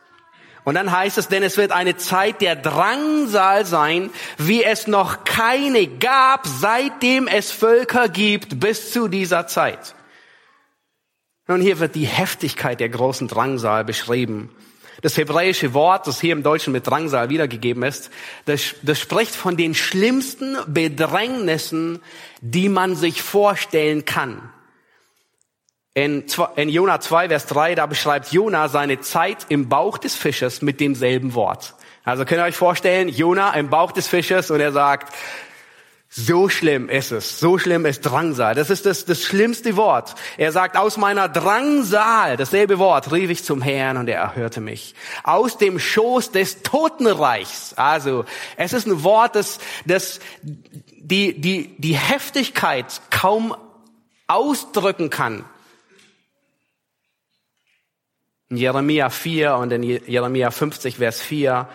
Und 0.65 0.75
dann 0.75 0.91
heißt 0.91 1.19
es, 1.19 1.29
denn 1.29 1.43
es 1.43 1.59
wird 1.59 1.73
eine 1.73 1.97
Zeit 1.97 2.41
der 2.41 2.57
Drangsal 2.57 3.67
sein, 3.67 4.11
wie 4.39 4.65
es 4.65 4.87
noch 4.87 5.25
keine 5.25 5.87
gab, 5.87 6.47
seitdem 6.47 7.29
es 7.29 7.51
Völker 7.51 8.09
gibt, 8.09 8.61
bis 8.61 8.91
zu 8.91 9.09
dieser 9.09 9.47
Zeit. 9.47 9.95
Nun, 11.47 11.61
hier 11.61 11.79
wird 11.79 11.95
die 11.95 12.07
Heftigkeit 12.07 12.81
der 12.81 12.89
großen 12.89 13.29
Drangsal 13.29 13.85
beschrieben. 13.85 14.51
Das 15.03 15.19
hebräische 15.19 15.75
Wort, 15.75 16.07
das 16.07 16.19
hier 16.19 16.33
im 16.33 16.43
Deutschen 16.43 16.73
mit 16.73 16.87
Drangsal 16.87 17.29
wiedergegeben 17.29 17.83
ist, 17.83 18.11
das, 18.47 18.77
das 18.83 18.99
spricht 18.99 19.35
von 19.35 19.59
den 19.59 19.75
schlimmsten 19.75 20.57
Bedrängnissen, 20.67 22.01
die 22.41 22.71
man 22.71 22.97
sich 22.97 23.21
vorstellen 23.21 24.07
kann. 24.07 24.54
In, 25.97 26.25
in 26.57 26.69
Jona 26.69 26.99
2, 26.99 27.29
Vers 27.29 27.47
3, 27.47 27.77
da 27.77 27.87
beschreibt 27.87 28.33
Jona 28.33 28.69
seine 28.69 29.01
Zeit 29.01 29.47
im 29.49 29.69
Bauch 29.69 29.97
des 29.97 30.17
Fisches 30.17 30.61
mit 30.61 30.81
demselben 30.81 31.35
Wort. 31.35 31.75
Also 32.03 32.25
könnt 32.25 32.41
ihr 32.41 32.45
euch 32.45 32.57
vorstellen, 32.57 33.09
Jona 33.09 33.55
im 33.55 33.71
Bauch 33.71 33.93
des 33.93 34.09
Fisches 34.09 34.51
und 34.51 34.59
er 34.59 34.73
sagt, 34.73 35.15
so 36.17 36.49
schlimm 36.49 36.89
ist 36.89 37.13
es. 37.13 37.39
So 37.39 37.59
schlimm 37.59 37.87
ist 37.87 38.03
Drangsal. 38.03 38.57
Das 38.57 38.71
ist 38.71 38.87
das, 38.87 39.05
das 39.05 39.23
schlimmste 39.23 39.77
Wort. 39.77 40.17
Er 40.37 40.51
sagt, 40.51 40.77
aus 40.77 40.97
meiner 40.97 41.29
Drangsal, 41.29 42.37
dasselbe 42.37 42.79
Wort, 42.79 43.13
rief 43.13 43.31
ich 43.31 43.45
zum 43.45 43.63
Herrn 43.63 43.97
und 43.97 44.09
er 44.09 44.21
erhörte 44.21 44.61
mich. 44.61 44.95
Aus 45.23 45.59
dem 45.59 45.79
Schoß 45.79 46.33
des 46.33 46.63
Totenreichs. 46.63 47.75
Also, 47.75 48.25
es 48.57 48.73
ist 48.73 48.87
ein 48.87 49.03
Wort, 49.03 49.35
das, 49.35 49.59
das 49.87 50.19
die, 50.43 51.41
die, 51.41 51.75
die 51.79 51.97
Heftigkeit 51.97 53.01
kaum 53.11 53.57
ausdrücken 54.27 55.11
kann. 55.11 55.45
In 58.55 58.59
Jeremia 58.59 59.11
4 59.11 59.57
und 59.57 59.73
in 59.73 59.83
Jeremia 59.83 60.53
50, 60.53 60.99
Vers 60.99 61.21
4, 61.21 61.69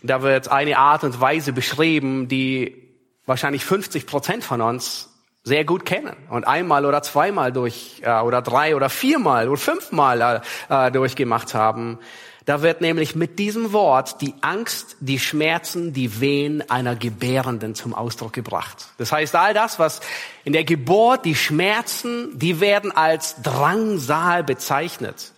da 0.00 0.22
wird 0.22 0.46
eine 0.46 0.78
Art 0.78 1.02
und 1.02 1.20
Weise 1.20 1.52
beschrieben, 1.52 2.28
die 2.28 2.94
wahrscheinlich 3.26 3.64
50 3.64 4.06
Prozent 4.06 4.44
von 4.44 4.60
uns 4.60 5.10
sehr 5.42 5.64
gut 5.64 5.84
kennen 5.84 6.14
und 6.28 6.46
einmal 6.46 6.86
oder 6.86 7.02
zweimal 7.02 7.50
durch 7.50 8.00
äh, 8.04 8.20
oder 8.20 8.42
drei 8.42 8.76
oder 8.76 8.88
viermal 8.88 9.48
oder 9.48 9.56
fünfmal 9.58 10.44
äh, 10.70 10.86
äh, 10.86 10.92
durchgemacht 10.92 11.52
haben. 11.52 11.98
Da 12.44 12.62
wird 12.62 12.80
nämlich 12.80 13.16
mit 13.16 13.40
diesem 13.40 13.72
Wort 13.72 14.20
die 14.20 14.34
Angst, 14.42 14.98
die 15.00 15.18
Schmerzen, 15.18 15.92
die 15.92 16.20
Wehen 16.20 16.68
einer 16.70 16.94
Gebärenden 16.94 17.74
zum 17.74 17.92
Ausdruck 17.92 18.32
gebracht. 18.32 18.90
Das 18.98 19.10
heißt, 19.10 19.34
all 19.34 19.52
das, 19.52 19.80
was 19.80 20.00
in 20.44 20.52
der 20.52 20.62
Geburt, 20.62 21.24
die 21.24 21.34
Schmerzen, 21.34 22.38
die 22.38 22.60
werden 22.60 22.92
als 22.92 23.42
Drangsal 23.42 24.44
bezeichnet. 24.44 25.32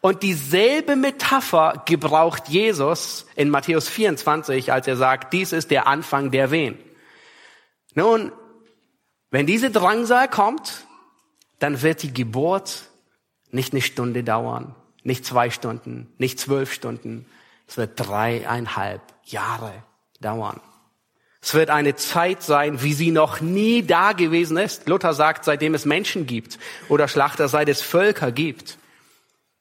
Und 0.00 0.22
dieselbe 0.22 0.94
Metapher 0.94 1.82
gebraucht 1.86 2.48
Jesus 2.48 3.26
in 3.34 3.50
Matthäus 3.50 3.88
24, 3.88 4.72
als 4.72 4.86
er 4.86 4.96
sagt, 4.96 5.32
dies 5.32 5.52
ist 5.52 5.70
der 5.70 5.86
Anfang 5.86 6.30
der 6.30 6.50
Wehen. 6.50 6.78
Nun, 7.94 8.32
wenn 9.30 9.46
diese 9.46 9.70
Drangsal 9.70 10.28
kommt, 10.28 10.86
dann 11.58 11.82
wird 11.82 12.02
die 12.02 12.14
Geburt 12.14 12.84
nicht 13.50 13.72
eine 13.72 13.82
Stunde 13.82 14.22
dauern, 14.22 14.74
nicht 15.02 15.24
zwei 15.24 15.50
Stunden, 15.50 16.12
nicht 16.18 16.38
zwölf 16.38 16.72
Stunden. 16.72 17.26
Es 17.66 17.76
wird 17.76 17.92
dreieinhalb 17.96 19.02
Jahre 19.24 19.72
dauern. 20.20 20.60
Es 21.40 21.54
wird 21.54 21.70
eine 21.70 21.94
Zeit 21.94 22.42
sein, 22.42 22.82
wie 22.82 22.94
sie 22.94 23.10
noch 23.10 23.40
nie 23.40 23.82
da 23.82 24.12
gewesen 24.12 24.56
ist. 24.56 24.88
Luther 24.88 25.14
sagt, 25.14 25.44
seitdem 25.44 25.74
es 25.74 25.84
Menschen 25.84 26.26
gibt 26.26 26.58
oder 26.88 27.08
Schlachter, 27.08 27.48
seit 27.48 27.68
es 27.68 27.82
Völker 27.82 28.32
gibt. 28.32 28.78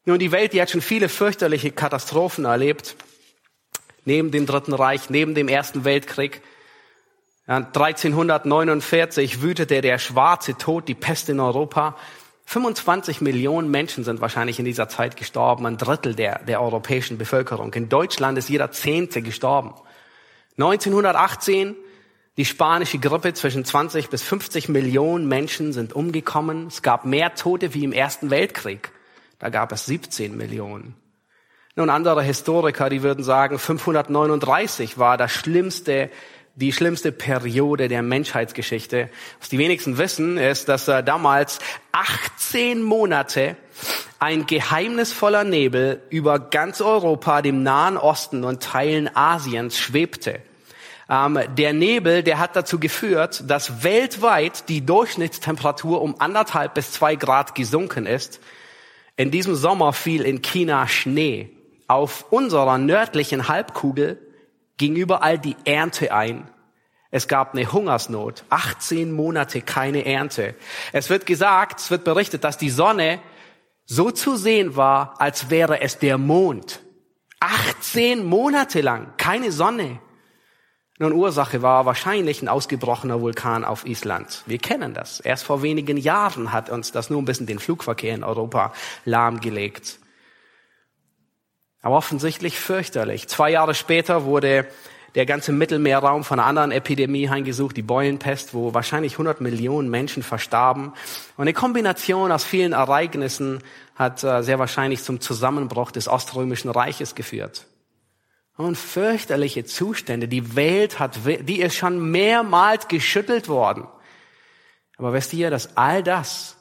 Nun, 0.08 0.20
die 0.20 0.32
Welt, 0.32 0.54
die 0.54 0.62
hat 0.62 0.70
schon 0.72 0.80
viele 0.80 1.10
fürchterliche 1.10 1.70
Katastrophen 1.70 2.46
erlebt. 2.46 2.96
Neben 4.06 4.32
dem 4.32 4.46
Dritten 4.46 4.72
Reich, 4.72 5.10
neben 5.10 5.36
dem 5.36 5.50
Ersten 5.50 5.84
Weltkrieg. 5.84 6.42
1349 7.46 9.42
wütete 9.42 9.82
der 9.82 9.98
schwarze 9.98 10.58
Tod, 10.58 10.88
die 10.88 10.96
Pest 10.96 11.28
in 11.28 11.42
Europa. 11.42 11.98
25 12.46 13.20
Millionen 13.20 13.70
Menschen 13.70 14.06
sind 14.06 14.22
wahrscheinlich 14.22 14.60
in 14.60 14.66
dieser 14.66 14.88
Zeit 14.88 15.18
gestorben, 15.18 15.66
ein 15.66 15.76
Drittel 15.76 16.16
der, 16.16 16.40
der 16.46 16.62
europäischen 16.62 17.18
Bevölkerung. 17.18 17.74
In 17.74 17.90
Deutschland 17.90 18.38
ist 18.38 18.48
jeder 18.48 18.72
Zehnte 18.72 19.22
gestorben. 19.22 19.74
1918 20.58 21.76
die 22.38 22.46
spanische 22.46 23.00
Grippe, 23.00 23.34
zwischen 23.34 23.66
20 23.66 24.10
bis 24.10 24.24
50 24.24 24.70
Millionen 24.70 25.28
Menschen 25.28 25.74
sind 25.74 25.94
umgekommen. 25.94 26.68
Es 26.68 26.82
gab 26.82 27.04
mehr 27.04 27.36
Tote 27.36 27.74
wie 27.74 27.84
im 27.84 27.92
Ersten 27.92 28.30
Weltkrieg. 28.30 28.92
Da 29.40 29.50
gab 29.50 29.72
es 29.72 29.86
17 29.86 30.36
Millionen. 30.36 30.96
Nun, 31.76 31.90
andere 31.90 32.24
Historiker, 32.24 32.90
die 32.90 33.04
würden 33.04 33.24
sagen, 33.24 33.60
539 33.60 34.98
war 34.98 35.18
das 35.18 35.32
schlimmste 35.32 36.10
die 36.58 36.74
schlimmste 36.74 37.12
Periode 37.12 37.88
der 37.88 38.02
Menschheitsgeschichte. 38.02 39.10
Was 39.40 39.50
die 39.50 39.60
wenigsten 39.60 40.00
wissen, 40.00 40.38
ist, 40.40 40.68
dass 40.68 40.88
äh, 40.88 41.04
damals 41.04 41.60
18 41.92 42.82
Monate 42.82 43.56
ein 44.18 44.48
geheimnisvoller 44.48 45.44
Nebel 45.44 46.02
über 46.10 46.40
ganz 46.40 46.82
Europa, 46.82 47.44
dem 47.44 47.62
Nahen 47.62 47.96
Osten 47.96 48.44
und 48.44 48.64
Teilen 48.64 49.08
Asiens 49.16 49.78
schwebte. 49.78 50.40
Ähm, 51.08 51.40
der 51.56 51.74
Nebel, 51.74 52.24
der 52.24 52.40
hat 52.40 52.56
dazu 52.56 52.80
geführt, 52.80 53.44
dass 53.46 53.84
weltweit 53.84 54.68
die 54.68 54.84
Durchschnittstemperatur 54.84 56.02
um 56.02 56.20
anderthalb 56.20 56.74
bis 56.74 56.92
zwei 56.92 57.16
Grad 57.16 57.54
gesunken 57.54 58.08
ist. 58.08 58.40
In 59.18 59.32
diesem 59.32 59.56
Sommer 59.56 59.94
fiel 59.94 60.22
in 60.22 60.44
China 60.44 60.88
Schnee. 60.88 61.50
Auf 61.88 62.26
unserer 62.30 62.78
nördlichen 62.78 63.48
Halbkugel 63.48 64.20
ging 64.78 64.96
überall 64.96 65.40
die 65.40 65.56
Ernte 65.66 66.14
ein. 66.14 66.50
Es 67.10 67.28
gab 67.28 67.54
eine 67.54 67.72
Hungersnot, 67.72 68.44
18 68.50 69.12
Monate 69.12 69.62
keine 69.62 70.06
Ernte. 70.06 70.56
Es 70.94 71.10
wird 71.10 71.26
gesagt, 71.26 71.80
es 71.80 71.90
wird 71.90 72.04
berichtet, 72.04 72.44
dass 72.44 72.58
die 72.58 72.70
Sonne 72.70 73.20
so 73.86 74.12
zu 74.12 74.36
sehen 74.36 74.76
war, 74.76 75.20
als 75.20 75.50
wäre 75.50 75.82
es 75.82 75.98
der 75.98 76.18
Mond. 76.18 76.82
18 77.40 78.24
Monate 78.24 78.82
lang 78.82 79.14
keine 79.18 79.52
Sonne. 79.52 80.00
Nun, 81.00 81.14
Ursache 81.14 81.62
war 81.62 81.86
wahrscheinlich 81.86 82.42
ein 82.42 82.48
ausgebrochener 82.48 83.22
Vulkan 83.22 83.64
auf 83.64 83.86
Island. 83.86 84.42
Wir 84.48 84.58
kennen 84.58 84.96
das. 84.96 85.20
Erst 85.20 85.44
vor 85.44 85.62
wenigen 85.62 85.98
Jahren 85.98 86.52
hat 86.52 86.72
uns 86.72 86.92
das 86.92 87.12
nur 87.12 87.22
ein 87.22 87.26
bisschen 87.26 87.46
den 87.46 87.60
Flugverkehr 87.60 88.16
in 88.16 88.24
Europa 88.24 88.74
lahmgelegt. 89.06 90.00
Aber 91.84 91.98
offensichtlich 91.98 92.60
fürchterlich. 92.60 93.28
Zwei 93.28 93.52
Jahre 93.52 93.76
später 93.76 94.26
wurde 94.26 94.66
der 95.14 95.28
ganze 95.28 95.52
Mittelmeerraum 95.52 96.24
von 96.24 96.40
einer 96.40 96.48
anderen 96.48 96.72
Epidemie 96.72 97.30
heimgesucht, 97.30 97.78
die 97.78 97.84
Beulenpest, 97.84 98.56
wo 98.56 98.74
wahrscheinlich 98.74 99.14
100 99.14 99.40
Millionen 99.40 99.90
Menschen 99.90 100.24
verstarben. 100.24 100.94
Und 101.38 101.42
eine 101.42 101.54
Kombination 101.54 102.32
aus 102.32 102.44
vielen 102.44 102.74
Ereignissen 102.74 103.64
hat 103.96 104.24
äh, 104.24 104.42
sehr 104.42 104.60
wahrscheinlich 104.60 105.04
zum 105.04 105.22
Zusammenbruch 105.22 105.92
des 105.92 106.08
Oströmischen 106.08 106.70
Reiches 106.72 107.14
geführt. 107.14 107.68
Und 108.58 108.76
fürchterliche 108.76 109.66
Zustände. 109.66 110.28
Die 110.28 110.56
Welt 110.56 111.00
hat, 111.00 111.20
die 111.26 111.62
ist 111.62 111.76
schon 111.76 112.12
mehrmals 112.12 112.88
geschüttelt 112.88 113.48
worden. 113.48 113.88
Aber 114.98 115.14
wisst 115.14 115.34
ihr, 115.34 115.50
dass 115.52 115.78
all 115.78 116.02
das 116.02 116.58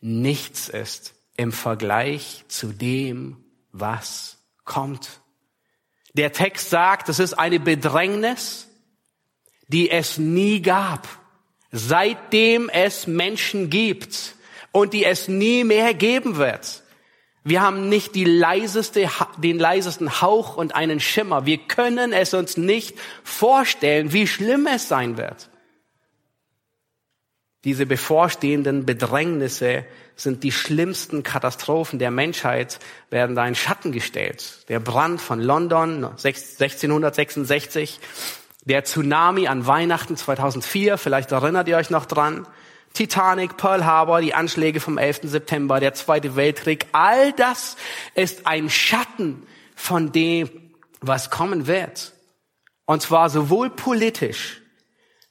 nichts 0.00 0.68
ist 0.68 1.14
im 1.36 1.52
Vergleich 1.52 2.44
zu 2.48 2.72
dem, 2.72 3.44
was 3.70 4.38
kommt. 4.64 5.20
Der 6.14 6.32
Text 6.32 6.70
sagt, 6.70 7.08
es 7.08 7.18
ist 7.18 7.34
eine 7.34 7.60
Bedrängnis, 7.60 8.66
die 9.68 9.90
es 9.90 10.18
nie 10.18 10.62
gab, 10.62 11.06
seitdem 11.70 12.68
es 12.70 13.06
Menschen 13.06 13.70
gibt 13.70 14.34
und 14.72 14.94
die 14.94 15.04
es 15.04 15.28
nie 15.28 15.64
mehr 15.64 15.94
geben 15.94 16.36
wird. 16.36 16.82
Wir 17.48 17.62
haben 17.62 17.88
nicht 17.88 18.14
die 18.14 18.24
leiseste, 18.24 19.08
den 19.38 19.58
leisesten 19.58 20.20
Hauch 20.20 20.58
und 20.58 20.74
einen 20.74 21.00
Schimmer. 21.00 21.46
Wir 21.46 21.56
können 21.56 22.12
es 22.12 22.34
uns 22.34 22.58
nicht 22.58 22.98
vorstellen, 23.24 24.12
wie 24.12 24.26
schlimm 24.26 24.66
es 24.66 24.86
sein 24.86 25.16
wird. 25.16 25.48
Diese 27.64 27.86
bevorstehenden 27.86 28.84
Bedrängnisse 28.84 29.86
sind 30.14 30.44
die 30.44 30.52
schlimmsten 30.52 31.22
Katastrophen 31.22 31.98
der 31.98 32.10
Menschheit, 32.10 32.80
werden 33.08 33.34
da 33.34 33.46
in 33.46 33.54
Schatten 33.54 33.92
gestellt. 33.92 34.68
Der 34.68 34.78
Brand 34.78 35.18
von 35.18 35.40
London 35.40 36.04
1666, 36.04 37.98
der 38.66 38.84
Tsunami 38.84 39.48
an 39.48 39.66
Weihnachten 39.66 40.18
2004, 40.18 40.98
vielleicht 40.98 41.32
erinnert 41.32 41.66
ihr 41.66 41.78
euch 41.78 41.88
noch 41.88 42.04
dran, 42.04 42.46
Titanic, 42.92 43.56
Pearl 43.56 43.84
Harbor, 43.84 44.20
die 44.20 44.34
Anschläge 44.34 44.80
vom 44.80 44.98
11. 44.98 45.20
September, 45.24 45.80
der 45.80 45.94
Zweite 45.94 46.36
Weltkrieg, 46.36 46.86
all 46.92 47.32
das 47.32 47.76
ist 48.14 48.46
ein 48.46 48.70
Schatten 48.70 49.46
von 49.74 50.12
dem, 50.12 50.50
was 51.00 51.30
kommen 51.30 51.66
wird. 51.66 52.12
Und 52.86 53.02
zwar 53.02 53.30
sowohl 53.30 53.70
politisch 53.70 54.62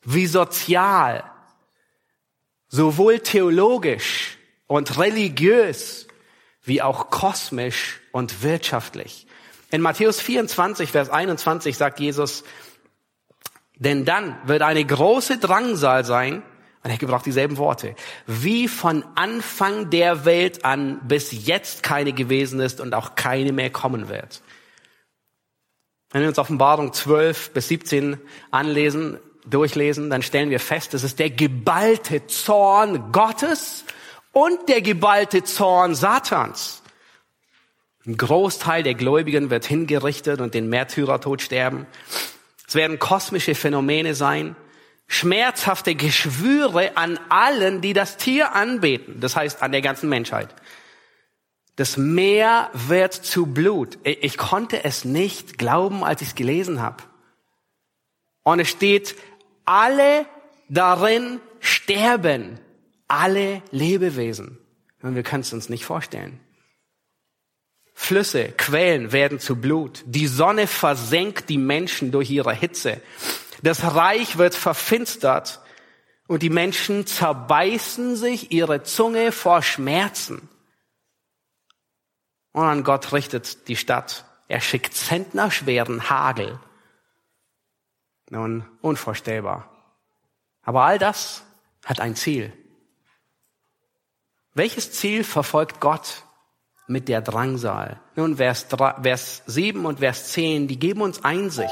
wie 0.04 0.28
sozial, 0.28 1.24
sowohl 2.70 3.20
theologisch 3.20 4.38
und 4.67 4.98
religiös 4.98 6.08
wie 6.63 6.82
auch 6.82 7.10
kosmisch 7.10 8.00
und 8.12 8.43
wirtschaftlich. 8.43 9.28
In 9.72 9.82
Matthäus 9.82 10.22
24, 10.22 10.91
Vers 10.91 11.10
21 11.10 11.76
sagt 11.76 12.00
Jesus, 12.00 12.43
denn 13.76 14.06
dann 14.06 14.38
wird 14.46 14.62
eine 14.62 14.84
große 14.86 15.38
Drangsal 15.38 16.06
sein, 16.06 16.43
und 16.84 16.92
er 16.92 16.98
gebraucht 16.98 17.26
dieselben 17.26 17.58
Worte, 17.58 17.96
wie 18.26 18.68
von 18.68 19.04
Anfang 19.16 19.90
der 19.90 20.26
Welt 20.26 20.63
an 20.66 21.00
bis 21.08 21.46
jetzt 21.46 21.84
keine 21.84 22.13
gewesen 22.13 22.60
ist 22.60 22.80
und 22.80 22.94
auch 22.94 23.16
keine 23.16 23.52
mehr 23.52 23.70
kommen 23.70 24.10
wird. 24.10 24.42
Wenn 26.12 26.22
wir 26.22 26.30
uns 26.30 26.40
Offenbarung 26.40 26.94
12 26.94 27.52
bis 27.52 27.68
17 27.68 28.18
anlesen, 28.52 29.20
durchlesen, 29.50 30.10
dann 30.10 30.22
stellen 30.22 30.50
wir 30.50 30.60
fest, 30.60 30.94
es 30.94 31.04
ist 31.04 31.20
der 31.20 31.30
geballte 31.30 32.28
Zorn 32.28 33.12
Gottes 33.12 33.86
und 34.32 34.70
der 34.70 34.82
geballte 34.82 35.44
Zorn 35.44 35.96
Satans. 35.96 36.84
Ein 38.06 38.18
Großteil 38.18 38.84
der 38.84 38.94
Gläubigen 38.94 39.50
wird 39.50 39.66
hingerichtet 39.66 40.40
und 40.40 40.54
den 40.54 40.70
Märtyrertod 40.70 41.42
sterben. 41.42 41.88
Es 42.68 42.76
werden 42.76 43.00
kosmische 43.00 43.56
Phänomene 43.56 44.16
sein, 44.16 44.56
schmerzhafte 45.08 45.96
Geschwüre 45.96 46.98
an 46.98 47.20
allen, 47.30 47.82
die 47.82 47.93
das 47.93 48.17
Tier 48.17 48.54
anbeten, 48.54 49.20
das 49.20 49.36
heißt 49.36 49.62
an 49.62 49.72
der 49.72 49.82
ganzen 49.82 50.10
Menschheit. 50.10 50.54
Das 51.78 51.96
Meer 51.96 52.70
wird 52.74 53.13
zu 53.13 53.46
Blut. 53.46 54.00
Ich 54.04 54.38
konnte 54.38 54.84
es 54.84 55.06
nicht 55.06 55.58
glauben, 55.58 56.04
als 56.04 56.22
ich 56.22 56.30
es 56.30 56.36
gelesen 56.36 56.82
habe. 56.82 57.04
Und 58.43 58.60
es 58.60 58.70
steht, 58.70 59.15
alle 59.63 60.26
darin 60.70 61.39
sterben, 61.60 62.60
alle 63.08 63.62
Lebewesen. 63.72 64.58
Und 65.02 65.15
wir 65.15 65.24
können 65.24 65.41
es 65.41 65.54
uns 65.54 65.70
nicht 65.70 65.86
vorstellen. 65.86 66.39
Flüsse, 67.93 68.50
Quellen 68.50 69.12
werden 69.12 69.39
zu 69.39 69.56
Blut. 69.56 70.04
Die 70.06 70.28
Sonne 70.28 70.67
versenkt 70.67 71.50
die 71.50 71.58
Menschen 71.58 72.12
durch 72.12 72.30
ihre 72.30 72.54
Hitze. 72.54 73.02
Das 73.63 73.84
Reich 73.96 74.38
wird 74.38 74.56
verfinstert 74.56 75.62
und 76.28 76.43
die 76.43 76.50
Menschen 76.50 77.08
zerbeißen 77.08 78.15
sich 78.15 78.52
ihre 78.52 78.84
Zunge 78.84 79.32
vor 79.32 79.62
Schmerzen. 79.62 80.50
Und 82.52 82.65
an 82.65 82.84
Gott 82.84 83.13
richtet 83.13 83.67
die 83.67 83.76
Stadt. 83.76 84.26
Er 84.48 84.62
schickt 84.62 84.93
zentnerschweren 84.93 86.10
Hagel. 86.10 86.60
Nun, 88.30 88.65
unvorstellbar. 88.82 89.70
Aber 90.63 90.84
all 90.84 91.00
das 91.00 91.43
hat 91.86 92.00
ein 92.00 92.15
Ziel. 92.15 92.52
Welches 94.54 94.91
Ziel 94.91 95.24
verfolgt 95.24 95.80
Gott 95.80 96.24
mit 96.88 97.08
der 97.08 97.22
Drangsal? 97.22 98.02
Nun, 98.15 98.38
Vers, 98.38 98.67
Vers 99.02 99.43
7 99.46 99.86
und 99.86 100.00
Vers 100.00 100.32
10, 100.34 100.67
die 100.67 100.80
geben 100.80 101.02
uns 101.02 101.24
Einsicht. 101.24 101.72